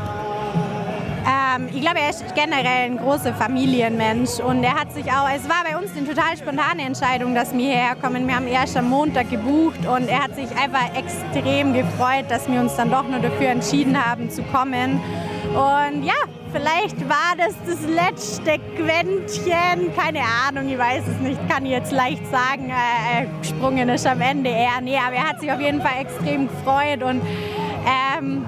Ähm, 1.25 1.67
ich 1.73 1.81
glaube, 1.81 1.99
er 1.99 2.09
ist 2.09 2.23
generell 2.35 2.85
ein 2.85 2.97
großer 2.97 3.33
Familienmensch 3.33 4.39
und 4.39 4.63
er 4.63 4.79
hat 4.79 4.91
sich 4.93 5.05
auch, 5.11 5.27
es 5.35 5.47
war 5.49 5.63
bei 5.69 5.77
uns 5.77 5.91
eine 5.95 6.07
total 6.07 6.37
spontane 6.37 6.83
Entscheidung, 6.83 7.35
dass 7.35 7.53
wir 7.53 7.59
hierher 7.59 7.95
kommen. 7.95 8.27
Wir 8.27 8.35
haben 8.35 8.47
erst 8.47 8.77
am 8.77 8.89
Montag 8.89 9.29
gebucht 9.29 9.79
und 9.85 10.07
er 10.07 10.23
hat 10.23 10.35
sich 10.35 10.49
einfach 10.51 10.95
extrem 10.95 11.73
gefreut, 11.73 12.25
dass 12.29 12.49
wir 12.49 12.59
uns 12.59 12.75
dann 12.75 12.91
doch 12.91 13.07
nur 13.07 13.19
dafür 13.19 13.49
entschieden 13.49 13.97
haben 14.03 14.29
zu 14.29 14.43
kommen. 14.43 15.01
Und 15.49 16.03
ja, 16.03 16.13
vielleicht 16.53 16.97
war 17.09 17.35
das 17.37 17.55
das 17.65 17.81
letzte 17.87 18.59
Quäntchen, 18.77 19.93
keine 19.95 20.21
Ahnung, 20.47 20.69
ich 20.69 20.77
weiß 20.77 21.03
es 21.07 21.19
nicht, 21.19 21.39
kann 21.49 21.65
ich 21.65 21.71
jetzt 21.71 21.91
leicht 21.91 22.25
sagen, 22.31 22.69
äh, 22.69 23.25
gesprungen 23.41 23.89
ist 23.89 24.05
am 24.05 24.21
Ende 24.21 24.49
eher. 24.49 24.81
Nee, 24.81 24.97
aber 24.97 25.15
er 25.15 25.29
hat 25.29 25.39
sich 25.39 25.51
auf 25.51 25.59
jeden 25.59 25.81
Fall 25.81 26.01
extrem 26.01 26.47
gefreut 26.47 27.03
und 27.03 27.21
ähm, 27.85 28.45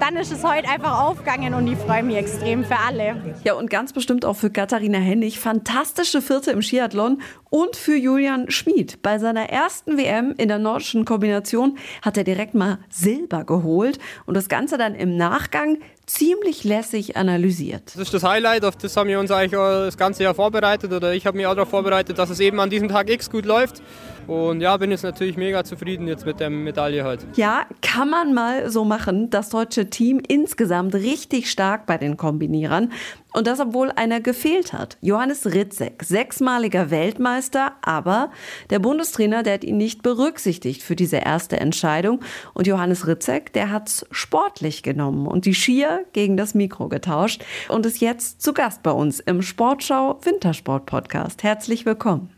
dann 0.00 0.16
ist 0.16 0.32
es 0.32 0.42
heute 0.44 0.68
einfach 0.68 1.00
aufgegangen 1.00 1.54
und 1.54 1.66
ich 1.66 1.78
freue 1.78 2.02
mich 2.02 2.16
extrem 2.16 2.64
für 2.64 2.78
alle. 2.78 3.34
Ja, 3.44 3.54
und 3.54 3.70
ganz 3.70 3.92
bestimmt 3.92 4.24
auch 4.24 4.34
für 4.34 4.50
Katharina 4.50 4.98
Hennig. 4.98 5.38
Fantastische 5.38 6.22
Vierte 6.22 6.50
im 6.50 6.62
Skiathlon 6.62 7.20
und 7.50 7.76
für 7.76 7.96
Julian 7.96 8.50
Schmid. 8.50 9.02
Bei 9.02 9.18
seiner 9.18 9.50
ersten 9.50 9.96
WM 9.96 10.34
in 10.36 10.48
der 10.48 10.58
nordischen 10.58 11.04
Kombination 11.04 11.78
hat 12.02 12.16
er 12.16 12.24
direkt 12.24 12.54
mal 12.54 12.78
Silber 12.90 13.44
geholt 13.44 13.98
und 14.26 14.34
das 14.34 14.48
Ganze 14.48 14.78
dann 14.78 14.94
im 14.94 15.16
Nachgang 15.16 15.78
ziemlich 16.06 16.64
lässig 16.64 17.16
analysiert. 17.16 17.92
Das 17.94 18.02
ist 18.02 18.14
das 18.14 18.24
Highlight, 18.24 18.64
auf 18.64 18.76
das 18.76 18.96
haben 18.96 19.08
wir 19.08 19.18
uns 19.18 19.30
eigentlich 19.30 19.52
das 19.52 19.96
ganze 19.96 20.22
Jahr 20.22 20.34
vorbereitet 20.34 20.92
oder 20.92 21.14
ich 21.14 21.26
habe 21.26 21.36
mich 21.36 21.46
auch 21.46 21.54
darauf 21.54 21.70
vorbereitet, 21.70 22.18
dass 22.18 22.30
es 22.30 22.40
eben 22.40 22.60
an 22.60 22.70
diesem 22.70 22.88
Tag 22.88 23.10
X 23.10 23.30
gut 23.30 23.46
läuft. 23.46 23.82
Und 24.26 24.60
ja, 24.60 24.76
bin 24.76 24.90
jetzt 24.90 25.02
natürlich 25.02 25.36
mega 25.36 25.64
zufrieden 25.64 26.08
jetzt 26.08 26.24
mit 26.24 26.40
der 26.40 26.50
Medaille 26.50 27.04
heute. 27.04 27.26
Ja, 27.34 27.66
kann 27.82 28.08
man 28.10 28.34
mal 28.34 28.70
so 28.70 28.84
machen. 28.84 29.30
Das 29.30 29.50
deutsche 29.50 29.90
Team 29.90 30.20
insgesamt 30.26 30.94
richtig 30.94 31.50
stark 31.50 31.86
bei 31.86 31.98
den 31.98 32.16
Kombinierern. 32.16 32.92
Und 33.34 33.48
das, 33.48 33.58
obwohl 33.58 33.90
einer 33.90 34.20
gefehlt 34.20 34.72
hat. 34.72 34.96
Johannes 35.00 35.44
Ritzek, 35.44 36.04
sechsmaliger 36.04 36.92
Weltmeister, 36.92 37.72
aber 37.82 38.30
der 38.70 38.78
Bundestrainer, 38.78 39.42
der 39.42 39.54
hat 39.54 39.64
ihn 39.64 39.76
nicht 39.76 40.04
berücksichtigt 40.04 40.84
für 40.84 40.94
diese 40.94 41.16
erste 41.16 41.58
Entscheidung. 41.58 42.20
Und 42.52 42.68
Johannes 42.68 43.08
Ritzek, 43.08 43.52
der 43.52 43.72
hat's 43.72 44.06
sportlich 44.12 44.84
genommen 44.84 45.26
und 45.26 45.46
die 45.46 45.54
Skier 45.54 46.04
gegen 46.12 46.36
das 46.36 46.54
Mikro 46.54 46.88
getauscht 46.88 47.44
und 47.68 47.84
ist 47.86 48.00
jetzt 48.00 48.40
zu 48.40 48.54
Gast 48.54 48.84
bei 48.84 48.92
uns 48.92 49.18
im 49.18 49.42
Sportschau 49.42 50.20
Wintersport 50.22 50.86
Podcast. 50.86 51.42
Herzlich 51.42 51.84
willkommen. 51.84 52.30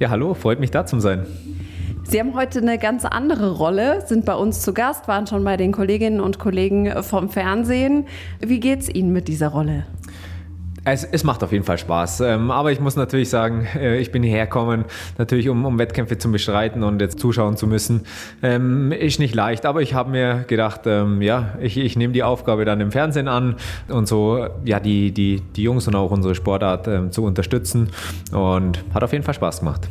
Ja, 0.00 0.10
hallo, 0.10 0.34
freut 0.34 0.58
mich 0.58 0.72
da 0.72 0.84
zu 0.84 0.98
sein. 0.98 1.26
Sie 2.02 2.18
haben 2.18 2.34
heute 2.34 2.58
eine 2.58 2.76
ganz 2.78 3.04
andere 3.04 3.56
Rolle, 3.56 4.04
sind 4.04 4.24
bei 4.24 4.34
uns 4.34 4.62
zu 4.62 4.74
Gast, 4.74 5.06
waren 5.06 5.28
schon 5.28 5.44
bei 5.44 5.56
den 5.56 5.70
Kolleginnen 5.70 6.20
und 6.20 6.40
Kollegen 6.40 7.04
vom 7.04 7.28
Fernsehen. 7.30 8.08
Wie 8.40 8.58
geht's 8.58 8.88
Ihnen 8.88 9.12
mit 9.12 9.28
dieser 9.28 9.48
Rolle? 9.48 9.86
Es, 10.84 11.04
es, 11.04 11.24
macht 11.24 11.42
auf 11.42 11.52
jeden 11.52 11.64
Fall 11.64 11.78
Spaß. 11.78 12.20
Ähm, 12.22 12.50
aber 12.50 12.72
ich 12.72 12.80
muss 12.80 12.96
natürlich 12.96 13.28
sagen, 13.28 13.66
äh, 13.76 13.98
ich 13.98 14.10
bin 14.12 14.22
hierher 14.22 14.46
gekommen, 14.46 14.84
natürlich 15.18 15.48
um, 15.48 15.64
um, 15.64 15.78
Wettkämpfe 15.78 16.16
zu 16.16 16.32
bestreiten 16.32 16.82
und 16.82 17.00
jetzt 17.00 17.20
zuschauen 17.20 17.56
zu 17.56 17.66
müssen. 17.66 18.02
Ähm, 18.42 18.90
ist 18.92 19.18
nicht 19.18 19.34
leicht, 19.34 19.66
aber 19.66 19.82
ich 19.82 19.94
habe 19.94 20.10
mir 20.10 20.44
gedacht, 20.46 20.82
ähm, 20.86 21.20
ja, 21.20 21.54
ich, 21.60 21.76
ich 21.76 21.96
nehme 21.96 22.14
die 22.14 22.22
Aufgabe 22.22 22.64
dann 22.64 22.80
im 22.80 22.92
Fernsehen 22.92 23.28
an 23.28 23.56
und 23.88 24.08
so 24.08 24.46
ja, 24.64 24.80
die, 24.80 25.12
die, 25.12 25.42
die 25.54 25.62
Jungs 25.62 25.86
und 25.86 25.94
auch 25.94 26.10
unsere 26.10 26.34
Sportart 26.34 27.12
zu 27.12 27.24
unterstützen. 27.24 27.90
Und 28.32 28.82
hat 28.94 29.04
auf 29.04 29.12
jeden 29.12 29.24
Fall 29.24 29.34
Spaß 29.34 29.60
gemacht. 29.60 29.88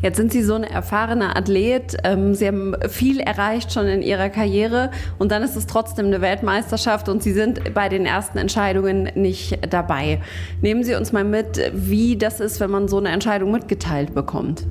Jetzt 0.00 0.16
sind 0.16 0.32
Sie 0.32 0.42
so 0.42 0.54
ein 0.54 0.62
erfahrener 0.62 1.36
Athlet. 1.36 1.96
Ähm, 2.04 2.34
Sie 2.34 2.46
haben 2.46 2.76
viel 2.88 3.18
erreicht 3.18 3.72
schon 3.72 3.86
in 3.86 4.02
Ihrer 4.02 4.28
Karriere 4.28 4.90
und 5.18 5.32
dann 5.32 5.42
ist 5.42 5.56
es 5.56 5.66
trotzdem 5.66 6.06
eine 6.06 6.20
Weltmeisterschaft 6.20 7.08
und 7.08 7.22
Sie 7.22 7.32
sind 7.32 7.74
bei 7.74 7.88
den 7.88 8.06
ersten 8.06 8.38
Entscheidungen 8.38 9.10
nicht 9.16 9.58
dabei. 9.72 10.20
Nehmen 10.62 10.84
Sie 10.84 10.94
uns 10.94 11.12
mal 11.12 11.24
mit, 11.24 11.60
wie 11.74 12.16
das 12.16 12.38
ist, 12.38 12.60
wenn 12.60 12.70
man 12.70 12.86
so 12.86 12.98
eine 12.98 13.08
Entscheidung 13.08 13.50
mitgeteilt 13.50 14.14
bekommt. 14.14 14.64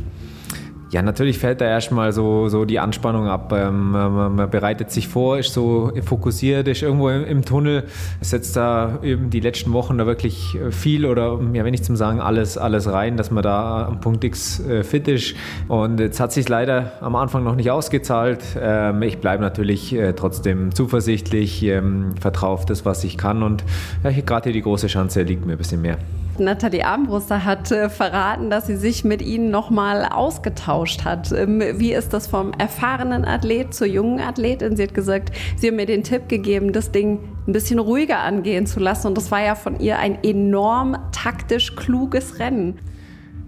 Ja, 0.90 1.02
natürlich 1.02 1.38
fällt 1.38 1.60
da 1.60 1.66
erstmal 1.66 2.14
so, 2.14 2.48
so 2.48 2.64
die 2.64 2.80
Anspannung 2.80 3.28
ab. 3.28 3.52
Ähm, 3.54 3.92
man 3.92 4.50
bereitet 4.50 4.90
sich 4.90 5.10
vor, 5.10 5.38
ist 5.38 5.54
so 5.54 5.92
fokussiert, 6.06 6.68
ist 6.70 6.82
irgendwo 6.82 7.10
im, 7.10 7.26
im, 7.26 7.44
Tunnel, 7.44 7.84
setzt 8.22 8.56
da 8.56 9.00
eben 9.04 9.30
die 9.30 9.42
letzten 9.42 9.74
Wochen 9.74 9.98
da 9.98 10.06
wirklich 10.06 10.58
viel 10.72 11.06
oder, 11.06 11.40
ja, 11.54 11.66
wenn 11.66 11.74
ich 11.74 11.84
zum 11.84 11.98
Sagen, 11.98 12.22
alles, 12.22 12.58
alles 12.58 12.90
rein, 12.90 13.18
dass 13.18 13.32
man 13.32 13.44
da 13.44 13.86
am 13.86 14.00
Punkt 14.00 14.24
X 14.24 14.62
äh, 14.62 14.84
fit 14.84 15.10
ist. 15.10 15.36
Und 15.68 16.00
jetzt 16.00 16.22
hat 16.22 16.32
sich 16.32 16.48
leider 16.48 16.94
am 17.02 17.16
Anfang 17.18 17.44
noch 17.44 17.56
nicht 17.56 17.70
ausgezahlt. 17.70 18.44
Ähm, 18.58 19.02
ich 19.02 19.18
bleibe 19.18 19.44
natürlich 19.44 19.94
äh, 19.94 20.14
trotzdem 20.14 20.74
zuversichtlich, 20.74 21.64
ähm, 21.64 22.16
vertraue 22.18 22.52
auf 22.52 22.66
das, 22.66 22.86
was 22.86 23.04
ich 23.04 23.18
kann. 23.18 23.44
Und 23.44 23.66
ja, 24.06 24.12
gerade 24.12 24.46
hier 24.46 24.54
die 24.54 24.62
große 24.62 24.88
Chance 24.88 25.24
liegt 25.24 25.46
mir 25.46 25.54
ein 25.54 25.58
bisschen 25.58 25.82
mehr. 25.82 25.98
Nathalie 26.40 26.86
Armbruster 26.86 27.44
hat 27.46 27.72
äh, 27.72 27.90
verraten, 27.90 28.50
dass 28.50 28.68
sie 28.68 28.76
sich 28.76 29.04
mit 29.04 29.22
Ihnen 29.22 29.52
nochmal 29.52 30.06
ausgetauscht 30.06 31.06
hat. 31.06 31.32
Ähm, 31.32 31.62
wie 31.76 31.94
ist 31.94 32.14
das 32.14 32.28
vom 32.28 32.54
erfahrenen 32.54 33.26
Athlet 33.26 33.74
zur 33.74 33.88
jungen 33.88 34.20
Athletin? 34.20 34.76
Sie 34.76 34.84
hat 34.84 34.94
gesagt, 34.94 35.32
Sie 35.56 35.68
haben 35.68 35.76
mir 35.76 35.86
den 35.86 36.04
Tipp 36.04 36.30
gegeben, 36.30 36.74
das 36.74 36.92
Ding 36.92 37.20
ein 37.48 37.54
bisschen 37.54 37.80
ruhiger 37.80 38.20
angehen 38.20 38.66
zu 38.66 38.80
lassen. 38.80 39.08
Und 39.08 39.18
das 39.18 39.32
war 39.32 39.44
ja 39.44 39.56
von 39.56 39.80
ihr 39.80 40.00
ein 40.00 40.24
enorm 40.24 40.98
taktisch 41.12 41.76
kluges 41.76 42.40
Rennen. 42.40 42.80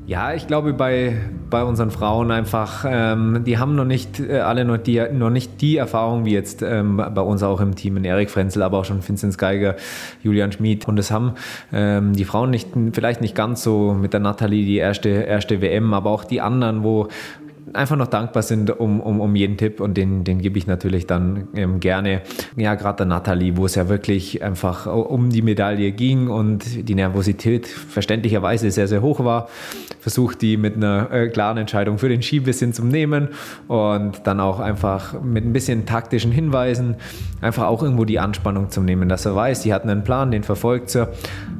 Ja, 0.09 0.33
ich 0.33 0.47
glaube 0.47 0.73
bei, 0.73 1.17
bei 1.51 1.63
unseren 1.63 1.91
Frauen 1.91 2.31
einfach, 2.31 2.83
ähm, 2.89 3.43
die 3.45 3.59
haben 3.59 3.75
noch 3.75 3.85
nicht 3.85 4.19
äh, 4.19 4.39
alle 4.39 4.65
noch, 4.65 4.77
die, 4.77 4.99
noch 5.13 5.29
nicht 5.29 5.61
die 5.61 5.77
Erfahrung 5.77 6.25
wie 6.25 6.33
jetzt 6.33 6.63
ähm, 6.63 6.97
bei 6.97 7.21
uns 7.21 7.43
auch 7.43 7.61
im 7.61 7.75
Team, 7.75 7.95
in 7.95 8.05
Erik 8.05 8.31
Frenzel, 8.31 8.63
aber 8.63 8.79
auch 8.79 8.85
schon 8.85 9.07
Vincent 9.07 9.37
Geiger, 9.37 9.75
Julian 10.23 10.51
Schmid. 10.51 10.87
Und 10.87 10.97
es 10.97 11.11
haben 11.11 11.33
ähm, 11.71 12.13
die 12.13 12.25
Frauen 12.25 12.49
nicht, 12.49 12.69
vielleicht 12.91 13.21
nicht 13.21 13.35
ganz 13.35 13.61
so 13.61 13.93
mit 13.93 14.13
der 14.13 14.19
Nathalie 14.19 14.65
die 14.65 14.77
erste, 14.77 15.09
erste 15.09 15.61
WM, 15.61 15.93
aber 15.93 16.09
auch 16.09 16.23
die 16.23 16.41
anderen, 16.41 16.83
wo, 16.83 17.09
einfach 17.73 17.95
noch 17.95 18.07
dankbar 18.07 18.43
sind 18.43 18.79
um, 18.79 18.99
um, 18.99 19.21
um 19.21 19.35
jeden 19.35 19.57
Tipp 19.57 19.79
und 19.79 19.95
den, 19.95 20.23
den 20.23 20.39
gebe 20.39 20.57
ich 20.57 20.67
natürlich 20.67 21.07
dann 21.07 21.47
ähm, 21.55 21.79
gerne. 21.79 22.21
Ja, 22.55 22.75
gerade 22.75 22.97
der 22.97 23.05
Nathalie, 23.05 23.57
wo 23.57 23.65
es 23.65 23.75
ja 23.75 23.89
wirklich 23.89 24.43
einfach 24.43 24.85
um 24.85 25.29
die 25.29 25.41
Medaille 25.41 25.91
ging 25.91 26.27
und 26.27 26.87
die 26.87 26.95
Nervosität 26.95 27.67
verständlicherweise 27.67 28.71
sehr, 28.71 28.87
sehr 28.87 29.01
hoch 29.01 29.23
war, 29.23 29.49
versucht 29.99 30.41
die 30.41 30.57
mit 30.57 30.75
einer 30.75 31.11
äh, 31.11 31.29
klaren 31.29 31.57
Entscheidung 31.57 31.97
für 31.97 32.09
den 32.09 32.21
Ski 32.21 32.39
bisschen 32.39 32.73
zu 32.73 32.83
nehmen 32.83 33.29
und 33.67 34.21
dann 34.25 34.39
auch 34.39 34.59
einfach 34.59 35.21
mit 35.21 35.45
ein 35.45 35.53
bisschen 35.53 35.85
taktischen 35.85 36.31
Hinweisen 36.31 36.95
einfach 37.41 37.67
auch 37.67 37.83
irgendwo 37.83 38.05
die 38.05 38.19
Anspannung 38.19 38.69
zu 38.69 38.81
nehmen, 38.81 39.09
dass 39.09 39.25
er 39.25 39.35
weiß, 39.35 39.61
die 39.61 39.73
hat 39.73 39.83
einen 39.83 40.03
Plan, 40.03 40.31
den 40.31 40.43
verfolgt 40.43 40.89
sie, 40.89 41.07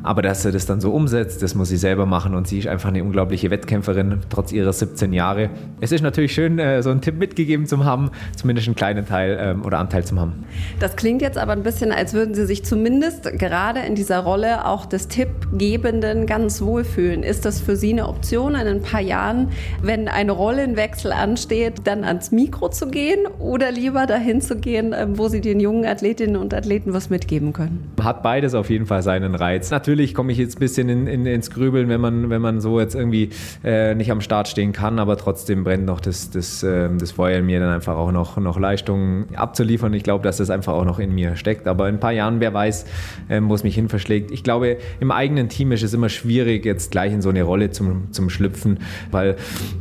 aber 0.04 0.22
dass 0.22 0.44
er 0.46 0.52
das 0.52 0.66
dann 0.66 0.82
so 0.82 0.92
umsetzt, 0.92 1.42
das 1.42 1.56
muss 1.56 1.70
sie 1.70 1.78
selber 1.78 2.06
machen 2.06 2.36
und 2.36 2.48
sie 2.48 2.60
ist 2.60 2.68
einfach 2.68 2.90
eine 2.90 3.04
unglaubliche 3.04 3.50
Wettkämpferin, 3.50 4.20
trotz 4.30 4.52
ihrer 4.52 4.74
17 4.74 5.14
Jahre. 5.14 5.50
Es 5.80 5.92
ist 5.92 5.99
ist 6.00 6.04
natürlich 6.04 6.34
schön, 6.34 6.60
äh, 6.60 6.82
so 6.82 6.90
einen 6.90 7.02
Tipp 7.02 7.18
mitgegeben 7.18 7.66
zu 7.66 7.84
haben, 7.84 8.12
zumindest 8.36 8.68
einen 8.68 8.76
kleinen 8.76 9.06
Teil 9.06 9.38
ähm, 9.40 9.66
oder 9.66 9.80
Anteil 9.80 10.04
zu 10.04 10.20
haben. 10.20 10.46
Das 10.80 10.96
klingt 10.96 11.22
jetzt 11.22 11.38
aber 11.38 11.54
ein 11.54 11.64
bisschen, 11.64 11.92
als 11.92 12.14
würden 12.14 12.34
Sie 12.34 12.46
sich 12.46 12.64
zumindest 12.66 13.38
gerade 13.38 13.82
in 13.82 13.96
dieser 13.96 14.20
Rolle 14.20 14.66
auch 14.66 14.86
des 14.86 15.08
Tippgebenden 15.08 16.26
ganz 16.26 16.62
wohlfühlen. 16.62 17.24
Ist 17.24 17.46
das 17.46 17.60
für 17.62 17.76
Sie 17.76 17.92
eine 17.92 18.08
Option 18.08 18.56
in 18.56 18.68
ein 18.68 18.82
paar 18.82 19.02
Jahren, 19.02 19.50
wenn 19.82 20.08
ein 20.08 20.30
Rollenwechsel 20.30 21.12
ansteht, 21.12 21.82
dann 21.84 22.04
ans 22.04 22.32
Mikro 22.32 22.70
zu 22.70 22.88
gehen 22.88 23.26
oder 23.40 23.72
lieber 23.72 24.06
dahin 24.06 24.42
zu 24.42 24.56
gehen, 24.58 24.94
ähm, 24.98 25.18
wo 25.18 25.28
Sie 25.28 25.42
den 25.42 25.60
jungen 25.60 25.86
Athletinnen 25.86 26.38
und 26.38 26.54
Athleten 26.54 26.94
was 26.94 27.10
mitgeben 27.10 27.54
können? 27.54 27.92
Hat 28.02 28.24
beides 28.24 28.54
auf 28.54 28.70
jeden 28.70 28.86
Fall 28.86 29.02
seinen 29.02 29.36
Reiz. 29.36 29.72
Natürlich 29.72 30.14
komme 30.14 30.32
ich 30.32 30.38
jetzt 30.38 30.58
ein 30.58 30.60
bisschen 30.60 30.90
in, 30.90 31.08
in, 31.08 31.26
ins 31.26 31.52
Grübeln, 31.52 31.90
wenn 31.90 32.02
man, 32.02 32.30
wenn 32.30 32.42
man 32.42 32.62
so 32.62 32.80
jetzt 32.80 32.96
irgendwie 32.96 33.30
äh, 33.64 33.96
nicht 33.96 34.12
am 34.12 34.22
Start 34.22 34.48
stehen 34.48 34.72
kann, 34.72 35.00
aber 35.00 35.18
trotzdem 35.18 35.64
brennt 35.64 35.89
noch 35.90 36.00
das, 36.00 36.30
das, 36.30 36.64
ähm, 36.64 36.98
das 37.00 37.12
Feuer 37.12 37.40
in 37.40 37.46
mir, 37.46 37.60
dann 37.60 37.74
einfach 37.74 37.98
auch 37.98 38.12
noch, 38.12 38.38
noch 38.38 38.58
Leistungen 38.58 39.26
abzuliefern. 39.36 39.94
Ich 39.94 40.04
glaube, 40.04 40.24
dass 40.24 40.38
das 40.38 40.50
einfach 40.50 40.74
auch 40.74 40.86
noch 40.86 41.00
in 41.00 41.14
mir 41.14 41.36
steckt. 41.36 41.68
Aber 41.68 41.90
in 41.90 41.96
ein 41.96 42.00
paar 42.00 42.14
Jahren, 42.14 42.40
wer 42.40 42.54
weiß, 42.54 42.86
ähm, 43.30 43.50
wo 43.50 43.56
es 43.56 43.64
mich 43.64 43.76
hin 43.76 43.90
verschlägt. 43.90 44.32
Ich 44.32 44.44
glaube, 44.44 44.78
im 45.00 45.12
eigenen 45.12 45.50
Team 45.50 45.72
ist 45.72 45.84
es 45.84 45.94
immer 45.94 46.10
schwierig, 46.10 46.66
jetzt 46.66 46.92
gleich 46.92 47.12
in 47.12 47.22
so 47.22 47.30
eine 47.30 47.44
Rolle 47.44 47.72
zum, 47.72 48.12
zum 48.12 48.30
Schlüpfen, 48.30 48.80
weil 49.12 49.36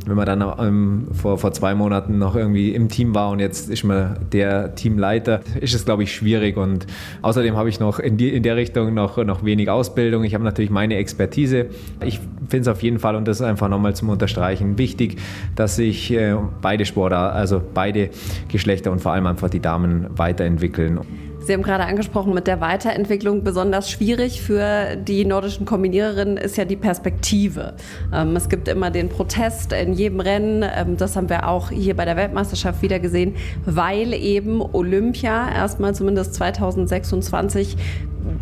wenn 0.05 0.15
man 0.15 0.25
dann 0.25 0.41
ähm, 0.59 1.07
vor, 1.13 1.37
vor 1.37 1.51
zwei 1.53 1.75
Monaten 1.75 2.17
noch 2.17 2.35
irgendwie 2.35 2.73
im 2.73 2.89
Team 2.89 3.15
war 3.15 3.29
und 3.29 3.39
jetzt 3.39 3.69
ist 3.69 3.83
man 3.83 4.17
der 4.31 4.75
Teamleiter, 4.75 5.41
ist 5.61 5.73
es, 5.73 5.85
glaube 5.85 6.03
ich, 6.03 6.13
schwierig. 6.13 6.57
Und 6.57 6.87
außerdem 7.21 7.55
habe 7.55 7.69
ich 7.69 7.79
noch 7.79 7.99
in, 7.99 8.17
die, 8.17 8.29
in 8.29 8.43
der 8.43 8.55
Richtung 8.55 8.93
noch, 8.93 9.17
noch 9.17 9.45
wenig 9.45 9.69
Ausbildung. 9.69 10.23
Ich 10.23 10.33
habe 10.33 10.43
natürlich 10.43 10.71
meine 10.71 10.95
Expertise. 10.95 11.67
Ich 12.03 12.19
finde 12.49 12.61
es 12.61 12.67
auf 12.67 12.81
jeden 12.83 12.99
Fall, 12.99 13.15
und 13.15 13.27
das 13.27 13.39
ist 13.39 13.45
einfach 13.45 13.69
nochmal 13.69 13.95
zum 13.95 14.09
Unterstreichen, 14.09 14.77
wichtig, 14.77 15.17
dass 15.55 15.77
ich 15.77 15.99
sich 15.99 16.11
äh, 16.13 16.35
beide 16.61 16.85
Sportler, 16.85 17.33
also 17.33 17.61
beide 17.73 18.09
Geschlechter 18.47 18.91
und 18.91 18.99
vor 19.01 19.13
allem 19.13 19.27
einfach 19.27 19.49
die 19.49 19.59
Damen 19.59 20.07
weiterentwickeln. 20.15 20.99
Sie 21.49 21.55
haben 21.55 21.63
gerade 21.63 21.85
angesprochen, 21.85 22.35
mit 22.35 22.45
der 22.45 22.61
Weiterentwicklung 22.61 23.43
besonders 23.43 23.89
schwierig 23.89 24.39
für 24.39 24.95
die 24.95 25.25
nordischen 25.25 25.65
Kombiniererinnen 25.65 26.37
ist 26.37 26.57
ja 26.57 26.63
die 26.63 26.75
Perspektive. 26.75 27.73
Ähm, 28.13 28.35
es 28.35 28.49
gibt 28.49 28.67
immer 28.67 28.91
den 28.91 29.09
Protest 29.09 29.73
in 29.73 29.93
jedem 29.93 30.19
Rennen, 30.19 30.63
ähm, 30.63 30.95
das 30.95 31.15
haben 31.15 31.27
wir 31.27 31.47
auch 31.47 31.71
hier 31.71 31.95
bei 31.95 32.05
der 32.05 32.17
Weltmeisterschaft 32.17 32.83
wieder 32.83 32.99
gesehen, 32.99 33.35
weil 33.65 34.13
eben 34.13 34.61
Olympia 34.61 35.51
erstmal 35.51 35.95
zumindest 35.95 36.35
2026 36.35 37.77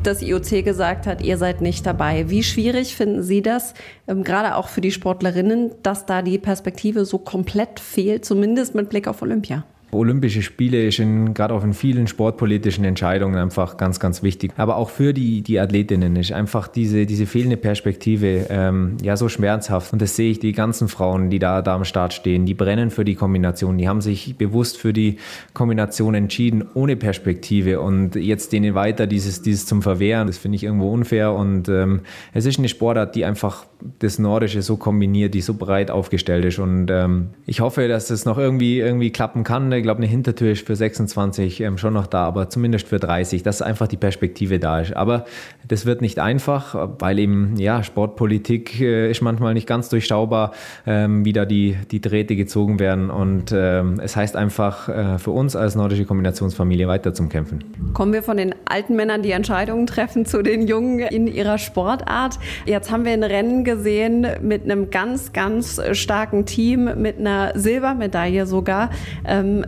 das 0.04 0.22
IOC 0.22 0.66
gesagt 0.66 1.08
hat, 1.08 1.24
ihr 1.24 1.38
seid 1.38 1.62
nicht 1.62 1.86
dabei. 1.86 2.30
Wie 2.30 2.44
schwierig 2.44 2.94
finden 2.94 3.24
Sie 3.24 3.42
das, 3.42 3.74
ähm, 4.10 4.26
gerade 4.26 4.58
auch 4.58 4.68
für 4.68 4.82
die 4.82 4.92
Sportlerinnen, 4.92 5.72
dass 5.82 6.06
da 6.06 6.22
die 6.22 6.40
Perspektive 6.40 7.06
so 7.06 7.20
komplett 7.20 7.80
fehlt, 7.80 8.26
zumindest 8.26 8.76
mit 8.76 8.90
Blick 8.90 9.08
auf 9.08 9.22
Olympia? 9.22 9.64
Olympische 9.91 10.41
Spiele 10.41 10.89
in, 10.89 11.34
gerade 11.34 11.53
auch 11.53 11.63
in 11.63 11.74
vielen 11.74 12.08
sportpolitischen 12.08 12.84
Entscheidungen 12.84 13.38
einfach 13.38 13.77
ganz, 13.77 14.00
ganz 14.00 14.22
wichtig. 14.22 14.51
Aber 14.58 14.75
auch 14.75 14.89
für 14.89 15.13
die, 15.13 15.41
die 15.41 15.60
Athletinnen 15.60 16.15
ist 16.15 16.32
einfach 16.32 16.67
diese, 16.67 17.06
diese 17.06 17.25
fehlende 17.25 17.58
Perspektive 17.58 18.48
ähm, 18.50 18.98
ja 19.01 19.15
so 19.15 19.29
schmerzhaft. 19.29 19.94
Und 19.94 20.01
das 20.01 20.15
sehe 20.15 20.32
ich, 20.32 20.39
die 20.39 20.51
ganzen 20.51 20.89
Frauen, 20.89 21.29
die 21.29 21.39
da, 21.39 21.62
da 21.62 21.75
am 21.75 21.86
Start 21.86 22.13
stehen, 22.13 22.46
die 22.46 22.53
brennen 22.53 22.91
für 22.91 23.06
die 23.06 23.15
Kombination. 23.15 23.77
Die 23.77 23.88
haben 23.88 24.01
sich 24.01 24.36
bewusst 24.38 24.77
für 24.77 24.91
die 24.91 25.17
Kombination 25.53 26.15
entschieden, 26.15 26.65
ohne 26.74 26.96
Perspektive. 26.96 27.79
Und 27.79 28.15
jetzt 28.15 28.51
denen 28.51 28.75
weiter 28.75 29.08
dieses, 29.08 29.41
dieses 29.41 29.65
zum 29.65 29.82
Verwehren, 29.82 30.27
das 30.27 30.38
finde 30.38 30.58
ich 30.58 30.63
irgendwo 30.63 30.91
unfair. 30.91 31.34
Und 31.34 31.70
ähm, 31.70 32.01
es 32.34 32.46
ist 32.46 32.60
eine 32.60 32.70
Sportart, 32.70 33.15
die 33.15 33.25
einfach 33.25 33.65
das 34.00 34.20
Nordische 34.20 34.62
so 34.62 34.77
kombiniert, 34.77 35.34
die 35.34 35.41
so 35.41 35.53
breit 35.53 35.91
aufgestellt 35.91 36.46
ist. 36.46 36.60
Und 36.60 36.89
ähm, 36.89 37.29
ich 37.46 37.62
hoffe, 37.62 37.88
dass 37.88 38.08
das 38.08 38.25
noch 38.25 38.38
irgendwie, 38.38 38.79
irgendwie 38.79 39.12
klappen 39.12 39.44
kann. 39.44 39.72
Ich 39.72 39.84
glaube, 39.88 40.00
eine 40.00 40.08
Hintertür 40.08 40.51
ist 40.51 40.67
für 40.67 40.75
26 40.75 41.62
ähm, 41.62 41.77
schon 41.77 41.94
noch 41.94 42.08
da, 42.08 42.25
aber 42.25 42.50
zumindest 42.50 42.89
für 42.89 43.00
30, 43.00 43.41
dass 43.41 43.62
einfach 43.62 43.88
die 43.88 43.96
Perspektive 43.96 44.60
da 44.60 44.82
ist. 44.82 44.94
Aber 44.94 45.24
das 45.65 45.86
wird 45.86 46.01
nicht 46.01 46.20
einfach, 46.20 46.89
weil 47.00 47.20
eben, 47.20 47.56
ja, 47.58 47.84
Sportpolitik 47.84 48.82
äh, 48.82 49.10
ist 49.10 49.22
manchmal 49.22 49.53
nicht 49.53 49.65
ganz 49.65 49.88
durchschaubar, 49.88 50.51
ähm, 50.86 51.24
wie 51.24 51.32
da 51.32 51.46
die, 51.46 51.77
die 51.89 52.01
Drähte 52.01 52.36
gezogen 52.36 52.82
werden. 52.82 53.10
Und 53.10 53.53
ähm, 53.56 54.01
es 54.03 54.17
heißt 54.17 54.36
einfach 54.36 54.89
äh, 54.89 55.17
für 55.20 55.32
uns 55.32 55.56
als 55.56 55.75
nordische 55.75 56.03
Kombinationsfamilie 56.03 56.89
weiter 56.89 57.13
zum 57.13 57.29
Kämpfen. 57.29 57.63
Kommen 57.94 58.12
wir 58.12 58.24
von 58.24 58.36
den 58.36 58.53
alten 58.65 58.98
Männern, 58.98 59.22
die 59.22 59.32
Entscheidungen 59.32 59.88
treffen, 59.88 60.25
zu 60.25 60.41
den 60.41 60.67
Jungen 60.67 61.00
in 61.00 61.27
ihrer 61.27 61.58
Sportart. 61.58 62.39
Jetzt 62.65 62.91
haben 62.91 63.06
wir 63.06 63.13
ein 63.13 63.24
Rennen 63.24 63.63
gesehen 63.63 64.27
mit 64.41 64.63
einem 64.63 64.89
ganz, 64.89 65.32
ganz 65.32 65.82
starken 65.94 66.46
Team, 66.46 67.01
mit 67.01 67.20
einer 67.20 67.58
Silbermedaille 67.58 68.46
sogar. 68.46 68.89
Ähm, 69.25 69.63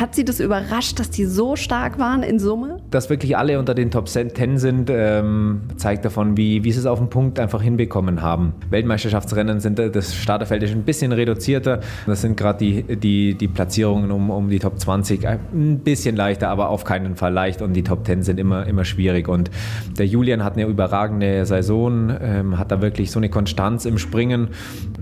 hat 0.00 0.14
Sie 0.14 0.24
das 0.24 0.40
überrascht, 0.40 0.98
dass 0.98 1.10
die 1.10 1.24
so 1.24 1.56
stark 1.56 1.98
waren 1.98 2.22
in 2.22 2.38
Summe? 2.38 2.78
Dass 2.90 3.10
wirklich 3.10 3.36
alle 3.36 3.58
unter 3.58 3.74
den 3.74 3.90
Top 3.90 4.08
10 4.08 4.58
sind, 4.58 4.90
ähm, 4.90 5.62
zeigt 5.76 6.04
davon, 6.04 6.36
wie, 6.36 6.64
wie 6.64 6.72
sie 6.72 6.80
es 6.80 6.86
auf 6.86 6.98
den 6.98 7.10
Punkt 7.10 7.38
einfach 7.40 7.62
hinbekommen 7.62 8.22
haben. 8.22 8.52
Weltmeisterschaftsrennen 8.70 9.60
sind 9.60 9.78
äh, 9.78 9.90
das 9.90 10.14
Starterfeld 10.14 10.62
ist 10.62 10.72
ein 10.72 10.84
bisschen 10.84 11.12
reduzierter. 11.12 11.80
Das 12.06 12.20
sind 12.20 12.36
gerade 12.36 12.58
die, 12.58 12.96
die, 12.96 13.34
die 13.34 13.48
Platzierungen 13.48 14.10
um, 14.10 14.30
um 14.30 14.48
die 14.48 14.58
Top 14.58 14.78
20 14.78 15.24
äh, 15.24 15.38
ein 15.52 15.80
bisschen 15.80 16.16
leichter, 16.16 16.48
aber 16.48 16.68
auf 16.68 16.84
keinen 16.84 17.16
Fall 17.16 17.32
leicht. 17.32 17.62
Und 17.62 17.72
die 17.74 17.82
Top 17.82 18.06
10 18.06 18.22
sind 18.22 18.38
immer, 18.38 18.66
immer 18.66 18.84
schwierig. 18.84 19.28
Und 19.28 19.50
der 19.98 20.06
Julian 20.06 20.44
hat 20.44 20.54
eine 20.54 20.66
überragende 20.66 21.44
Saison, 21.46 22.12
ähm, 22.20 22.58
hat 22.58 22.70
da 22.70 22.80
wirklich 22.80 23.10
so 23.10 23.18
eine 23.18 23.28
Konstanz 23.28 23.84
im 23.84 23.98
Springen. 23.98 24.48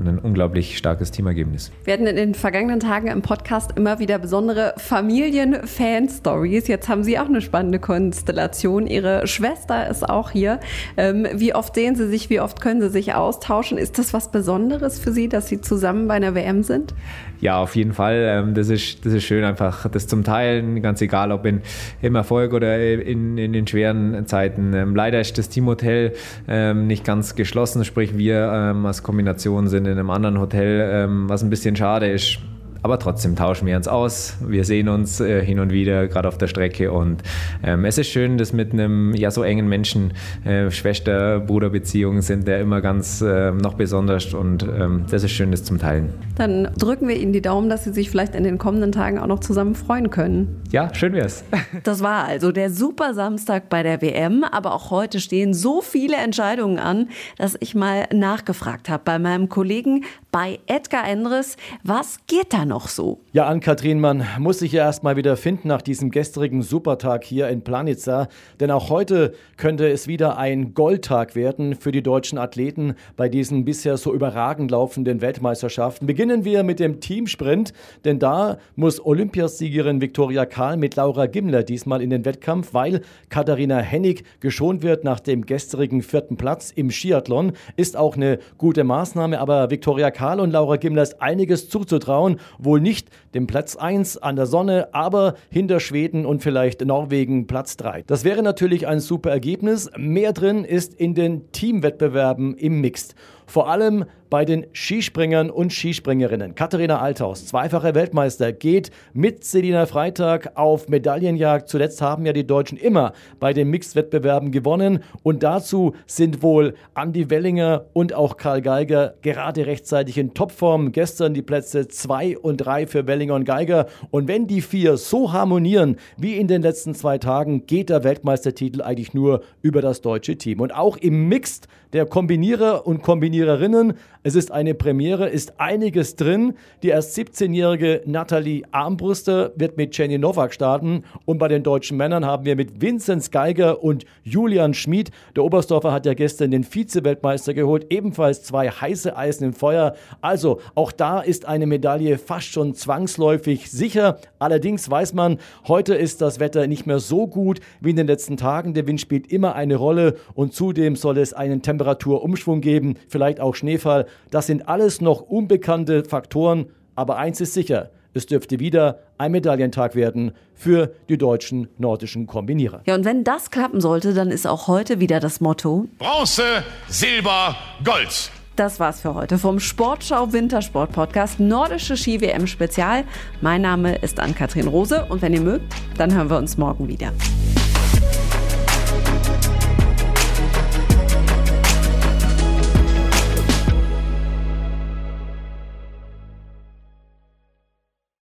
Ein 0.00 0.18
unglaublich 0.18 0.76
starkes 0.76 1.10
Teamergebnis. 1.10 1.70
Wir 1.84 1.94
hatten 1.94 2.06
in 2.06 2.16
den 2.16 2.34
vergangenen 2.34 2.80
Tagen 2.80 3.08
im 3.08 3.22
Podcast 3.22 3.72
immer 3.76 3.98
wieder 3.98 4.18
besondere 4.18 4.74
Familien-Fan-Stories. 4.76 6.68
Jetzt 6.68 6.88
haben 6.88 7.04
Sie 7.04 7.18
auch 7.18 7.26
eine 7.26 7.40
spannende 7.40 7.78
Konstellation. 7.78 8.86
Ihre 8.86 9.26
Schwester 9.26 9.88
ist 9.88 10.08
auch 10.08 10.30
hier. 10.30 10.60
Ähm, 10.96 11.26
wie 11.34 11.54
oft 11.54 11.74
sehen 11.74 11.96
Sie 11.96 12.08
sich? 12.08 12.30
Wie 12.30 12.40
oft 12.40 12.60
können 12.60 12.80
Sie 12.80 12.90
sich 12.90 13.14
austauschen? 13.14 13.78
Ist 13.78 13.98
das 13.98 14.12
was 14.12 14.30
Besonderes 14.30 14.98
für 14.98 15.12
Sie, 15.12 15.28
dass 15.28 15.48
Sie 15.48 15.60
zusammen 15.60 16.08
bei 16.08 16.14
einer 16.14 16.34
WM 16.34 16.62
sind? 16.62 16.94
Ja, 17.40 17.58
auf 17.58 17.76
jeden 17.76 17.92
Fall. 17.92 18.24
Ähm, 18.26 18.54
das 18.54 18.68
ist, 18.68 19.04
das 19.04 19.12
ist 19.12 19.24
schön, 19.24 19.44
einfach 19.44 19.88
das 19.88 20.06
zum 20.06 20.24
Teilen, 20.24 20.82
ganz 20.82 21.00
egal, 21.00 21.32
ob 21.32 21.46
in, 21.46 21.62
im 22.02 22.14
Erfolg 22.14 22.52
oder 22.52 22.78
in, 22.78 23.38
in 23.38 23.52
den 23.52 23.66
schweren 23.66 24.26
Zeiten. 24.26 24.72
Ähm, 24.74 24.96
leider 24.96 25.20
ist 25.20 25.36
das 25.38 25.48
Teamhotel 25.48 26.14
ähm, 26.48 26.86
nicht 26.86 27.04
ganz 27.04 27.34
geschlossen, 27.34 27.84
sprich 27.84 28.16
wir 28.16 28.36
als 28.46 29.02
Kombination 29.02 29.68
sind 29.68 29.86
in 29.86 29.92
einem 29.92 30.10
anderen 30.10 30.38
Hotel, 30.38 31.08
was 31.28 31.42
ein 31.42 31.50
bisschen 31.50 31.76
schade 31.76 32.08
ist 32.10 32.38
aber 32.86 33.00
trotzdem 33.00 33.34
tauschen 33.34 33.66
wir 33.66 33.76
uns 33.76 33.88
aus. 33.88 34.36
Wir 34.46 34.62
sehen 34.62 34.88
uns 34.88 35.18
äh, 35.18 35.44
hin 35.44 35.58
und 35.58 35.72
wieder, 35.72 36.06
gerade 36.06 36.28
auf 36.28 36.38
der 36.38 36.46
Strecke. 36.46 36.92
Und 36.92 37.20
ähm, 37.64 37.84
es 37.84 37.98
ist 37.98 38.10
schön, 38.10 38.38
dass 38.38 38.52
mit 38.52 38.72
einem 38.72 39.12
ja 39.12 39.32
so 39.32 39.42
engen 39.42 39.68
Menschen 39.68 40.12
äh, 40.44 40.70
Schwester-Bruder-Beziehungen 40.70 42.22
sind, 42.22 42.46
der 42.46 42.60
immer 42.60 42.80
ganz 42.80 43.22
äh, 43.22 43.50
noch 43.50 43.74
besonders. 43.74 44.32
Und 44.34 44.62
ähm, 44.62 45.04
das 45.10 45.24
ist 45.24 45.32
schön, 45.32 45.50
das 45.50 45.64
zum 45.64 45.80
Teilen. 45.80 46.10
Dann 46.36 46.68
drücken 46.78 47.08
wir 47.08 47.16
Ihnen 47.16 47.32
die 47.32 47.42
Daumen, 47.42 47.68
dass 47.68 47.82
Sie 47.82 47.92
sich 47.92 48.08
vielleicht 48.08 48.36
in 48.36 48.44
den 48.44 48.56
kommenden 48.56 48.92
Tagen 48.92 49.18
auch 49.18 49.26
noch 49.26 49.40
zusammen 49.40 49.74
freuen 49.74 50.10
können. 50.10 50.62
Ja, 50.70 50.94
schön 50.94 51.12
wär's. 51.12 51.42
das 51.82 52.04
war 52.04 52.22
also 52.26 52.52
der 52.52 52.70
Super 52.70 53.14
Samstag 53.14 53.68
bei 53.68 53.82
der 53.82 54.00
WM. 54.00 54.44
Aber 54.44 54.72
auch 54.72 54.92
heute 54.92 55.18
stehen 55.18 55.54
so 55.54 55.80
viele 55.80 56.18
Entscheidungen 56.18 56.78
an, 56.78 57.08
dass 57.36 57.56
ich 57.58 57.74
mal 57.74 58.04
nachgefragt 58.14 58.88
habe 58.88 59.02
bei 59.04 59.18
meinem 59.18 59.48
Kollegen 59.48 60.04
bei 60.36 60.58
Edgar 60.66 61.08
Endres, 61.08 61.56
was 61.82 62.18
geht 62.26 62.52
da 62.52 62.66
noch 62.66 62.75
so? 62.80 63.20
Ja, 63.32 63.46
Ann-Kathrin, 63.46 64.00
man 64.00 64.26
muss 64.38 64.58
sich 64.58 64.72
ja 64.72 64.84
erst 64.84 65.02
mal 65.02 65.16
wieder 65.16 65.36
finden 65.36 65.68
nach 65.68 65.80
diesem 65.80 66.10
gestrigen 66.10 66.62
Supertag 66.62 67.24
hier 67.24 67.48
in 67.48 67.62
Planitza. 67.62 68.28
Denn 68.60 68.70
auch 68.70 68.90
heute 68.90 69.32
könnte 69.56 69.88
es 69.88 70.06
wieder 70.08 70.36
ein 70.36 70.74
Goldtag 70.74 71.34
werden 71.34 71.74
für 71.74 71.92
die 71.92 72.02
deutschen 72.02 72.38
Athleten 72.38 72.94
bei 73.16 73.28
diesen 73.28 73.64
bisher 73.64 73.96
so 73.96 74.12
überragend 74.12 74.70
laufenden 74.70 75.20
Weltmeisterschaften. 75.20 76.06
Beginnen 76.06 76.44
wir 76.44 76.62
mit 76.62 76.78
dem 76.78 77.00
Teamsprint, 77.00 77.72
denn 78.04 78.18
da 78.18 78.58
muss 78.74 79.04
Olympiasiegerin 79.04 80.00
Viktoria 80.00 80.44
Kahl 80.44 80.76
mit 80.76 80.96
Laura 80.96 81.26
Gimler 81.26 81.62
diesmal 81.62 82.02
in 82.02 82.10
den 82.10 82.24
Wettkampf, 82.24 82.74
weil 82.74 83.00
Katharina 83.28 83.78
Hennig 83.78 84.24
geschont 84.40 84.82
wird 84.82 85.04
nach 85.04 85.20
dem 85.20 85.46
gestrigen 85.46 86.02
vierten 86.02 86.36
Platz 86.36 86.70
im 86.70 86.90
Skiathlon. 86.90 87.52
Ist 87.76 87.96
auch 87.96 88.16
eine 88.16 88.38
gute 88.58 88.84
Maßnahme, 88.84 89.38
aber 89.38 89.70
Viktoria 89.70 90.10
Kahl 90.10 90.40
und 90.40 90.50
Laura 90.50 90.76
Gimler 90.76 91.02
ist 91.02 91.22
einiges 91.22 91.68
zuzutrauen. 91.68 92.40
Wohl 92.66 92.80
nicht 92.82 93.08
dem 93.32 93.46
Platz 93.46 93.76
1 93.76 94.18
an 94.18 94.36
der 94.36 94.44
Sonne, 94.44 94.88
aber 94.92 95.36
hinter 95.50 95.80
Schweden 95.80 96.26
und 96.26 96.42
vielleicht 96.42 96.84
Norwegen 96.84 97.46
Platz 97.46 97.78
3. 97.78 98.04
Das 98.06 98.24
wäre 98.24 98.42
natürlich 98.42 98.86
ein 98.86 99.00
super 99.00 99.30
Ergebnis. 99.30 99.90
Mehr 99.96 100.34
drin 100.34 100.64
ist 100.64 100.92
in 100.92 101.14
den 101.14 101.50
Teamwettbewerben 101.52 102.58
im 102.58 102.82
Mixed. 102.82 103.14
Vor 103.46 103.68
allem 103.68 104.04
bei 104.30 104.44
den 104.44 104.66
Skispringern 104.72 105.50
und 105.50 105.72
Skispringerinnen. 105.72 106.54
Katharina 106.54 106.98
Althaus, 107.00 107.46
zweifache 107.46 107.94
Weltmeister, 107.94 108.52
geht 108.52 108.90
mit 109.12 109.44
Selina 109.44 109.86
Freitag 109.86 110.52
auf 110.56 110.88
Medaillenjagd. 110.88 111.68
Zuletzt 111.68 112.02
haben 112.02 112.26
ja 112.26 112.32
die 112.32 112.46
Deutschen 112.46 112.76
immer 112.76 113.12
bei 113.38 113.52
den 113.52 113.70
Mixed-Wettbewerben 113.70 114.50
gewonnen. 114.50 115.00
Und 115.22 115.42
dazu 115.42 115.94
sind 116.06 116.42
wohl 116.42 116.74
Andy 116.96 117.30
Wellinger 117.30 117.86
und 117.92 118.14
auch 118.14 118.36
Karl 118.36 118.62
Geiger 118.62 119.14
gerade 119.22 119.66
rechtzeitig 119.66 120.18
in 120.18 120.34
Topform. 120.34 120.92
Gestern 120.92 121.34
die 121.34 121.42
Plätze 121.42 121.88
2 121.88 122.38
und 122.38 122.58
3 122.58 122.86
für 122.86 123.06
Wellinger 123.06 123.34
und 123.34 123.44
Geiger. 123.44 123.86
Und 124.10 124.28
wenn 124.28 124.46
die 124.46 124.60
vier 124.60 124.96
so 124.96 125.32
harmonieren 125.32 125.96
wie 126.16 126.36
in 126.36 126.48
den 126.48 126.62
letzten 126.62 126.94
zwei 126.94 127.18
Tagen, 127.18 127.66
geht 127.66 127.90
der 127.90 128.04
Weltmeistertitel 128.04 128.82
eigentlich 128.82 129.14
nur 129.14 129.42
über 129.62 129.82
das 129.82 130.00
deutsche 130.00 130.36
Team. 130.36 130.60
Und 130.60 130.74
auch 130.74 130.96
im 130.96 131.28
Mixed 131.28 131.68
der 131.92 132.06
Kombinierer 132.06 132.86
und 132.86 133.02
Kombinierer 133.02 133.35
Kombiniererinnen. 133.36 133.94
Es 134.22 134.34
ist 134.34 134.50
eine 134.50 134.74
Premiere, 134.74 135.28
ist 135.28 135.60
einiges 135.60 136.16
drin. 136.16 136.54
Die 136.82 136.88
erst 136.88 137.16
17-jährige 137.16 138.02
Nathalie 138.06 138.64
Armbruster 138.72 139.52
wird 139.54 139.76
mit 139.76 139.96
Jenny 139.96 140.18
Nowak 140.18 140.52
starten. 140.52 141.04
Und 141.26 141.38
bei 141.38 141.46
den 141.46 141.62
deutschen 141.62 141.96
Männern 141.96 142.24
haben 142.24 142.44
wir 142.44 142.56
mit 142.56 142.80
Vinzenz 142.80 143.30
Geiger 143.30 143.84
und 143.84 144.04
Julian 144.24 144.74
Schmid. 144.74 145.12
Der 145.36 145.44
Oberstdorfer 145.44 145.92
hat 145.92 146.06
ja 146.06 146.14
gestern 146.14 146.50
den 146.50 146.64
Vize-Weltmeister 146.64 147.54
geholt. 147.54 147.86
Ebenfalls 147.90 148.42
zwei 148.42 148.68
heiße 148.68 149.16
Eisen 149.16 149.44
im 149.44 149.52
Feuer. 149.52 149.94
Also 150.22 150.60
auch 150.74 150.90
da 150.90 151.20
ist 151.20 151.46
eine 151.46 151.66
Medaille 151.66 152.18
fast 152.18 152.48
schon 152.48 152.74
zwangsläufig 152.74 153.70
sicher. 153.70 154.18
Allerdings 154.40 154.90
weiß 154.90 155.14
man, 155.14 155.38
heute 155.68 155.94
ist 155.94 156.20
das 156.20 156.40
Wetter 156.40 156.66
nicht 156.66 156.86
mehr 156.86 156.98
so 156.98 157.28
gut 157.28 157.60
wie 157.80 157.90
in 157.90 157.96
den 157.96 158.08
letzten 158.08 158.36
Tagen. 158.36 158.74
Der 158.74 158.88
Wind 158.88 159.00
spielt 159.00 159.30
immer 159.30 159.54
eine 159.54 159.76
Rolle 159.76 160.16
und 160.34 160.52
zudem 160.52 160.96
soll 160.96 161.18
es 161.18 161.32
einen 161.32 161.62
Temperaturumschwung 161.62 162.60
geben. 162.60 162.94
Vielleicht 163.08 163.25
vielleicht 163.26 163.40
auch 163.40 163.54
Schneefall. 163.54 164.06
Das 164.30 164.46
sind 164.46 164.68
alles 164.68 165.00
noch 165.00 165.20
unbekannte 165.20 166.04
Faktoren, 166.04 166.66
aber 166.94 167.16
eins 167.16 167.40
ist 167.40 167.54
sicher, 167.54 167.90
es 168.14 168.26
dürfte 168.26 168.60
wieder 168.60 169.00
ein 169.18 169.32
Medaillentag 169.32 169.94
werden 169.94 170.32
für 170.54 170.92
die 171.08 171.18
deutschen 171.18 171.68
nordischen 171.76 172.26
Kombinierer. 172.26 172.82
Ja, 172.86 172.94
und 172.94 173.04
wenn 173.04 173.24
das 173.24 173.50
klappen 173.50 173.80
sollte, 173.80 174.14
dann 174.14 174.30
ist 174.30 174.46
auch 174.46 174.68
heute 174.68 175.00
wieder 175.00 175.18
das 175.20 175.40
Motto 175.40 175.86
Bronze, 175.98 176.62
Silber, 176.88 177.56
Gold. 177.84 178.30
Das 178.54 178.80
war's 178.80 179.02
für 179.02 179.14
heute 179.14 179.36
vom 179.36 179.60
Sportschau 179.60 180.32
Wintersport 180.32 180.92
Podcast 180.92 181.40
Nordische 181.40 181.96
Ski 181.96 182.22
WM 182.22 182.46
Spezial. 182.46 183.04
Mein 183.42 183.60
Name 183.60 183.96
ist 183.96 184.18
Ann-Kathrin 184.18 184.68
Rose 184.68 185.04
und 185.10 185.20
wenn 185.20 185.34
ihr 185.34 185.42
mögt, 185.42 185.74
dann 185.98 186.14
hören 186.14 186.30
wir 186.30 186.38
uns 186.38 186.56
morgen 186.56 186.88
wieder. 186.88 187.12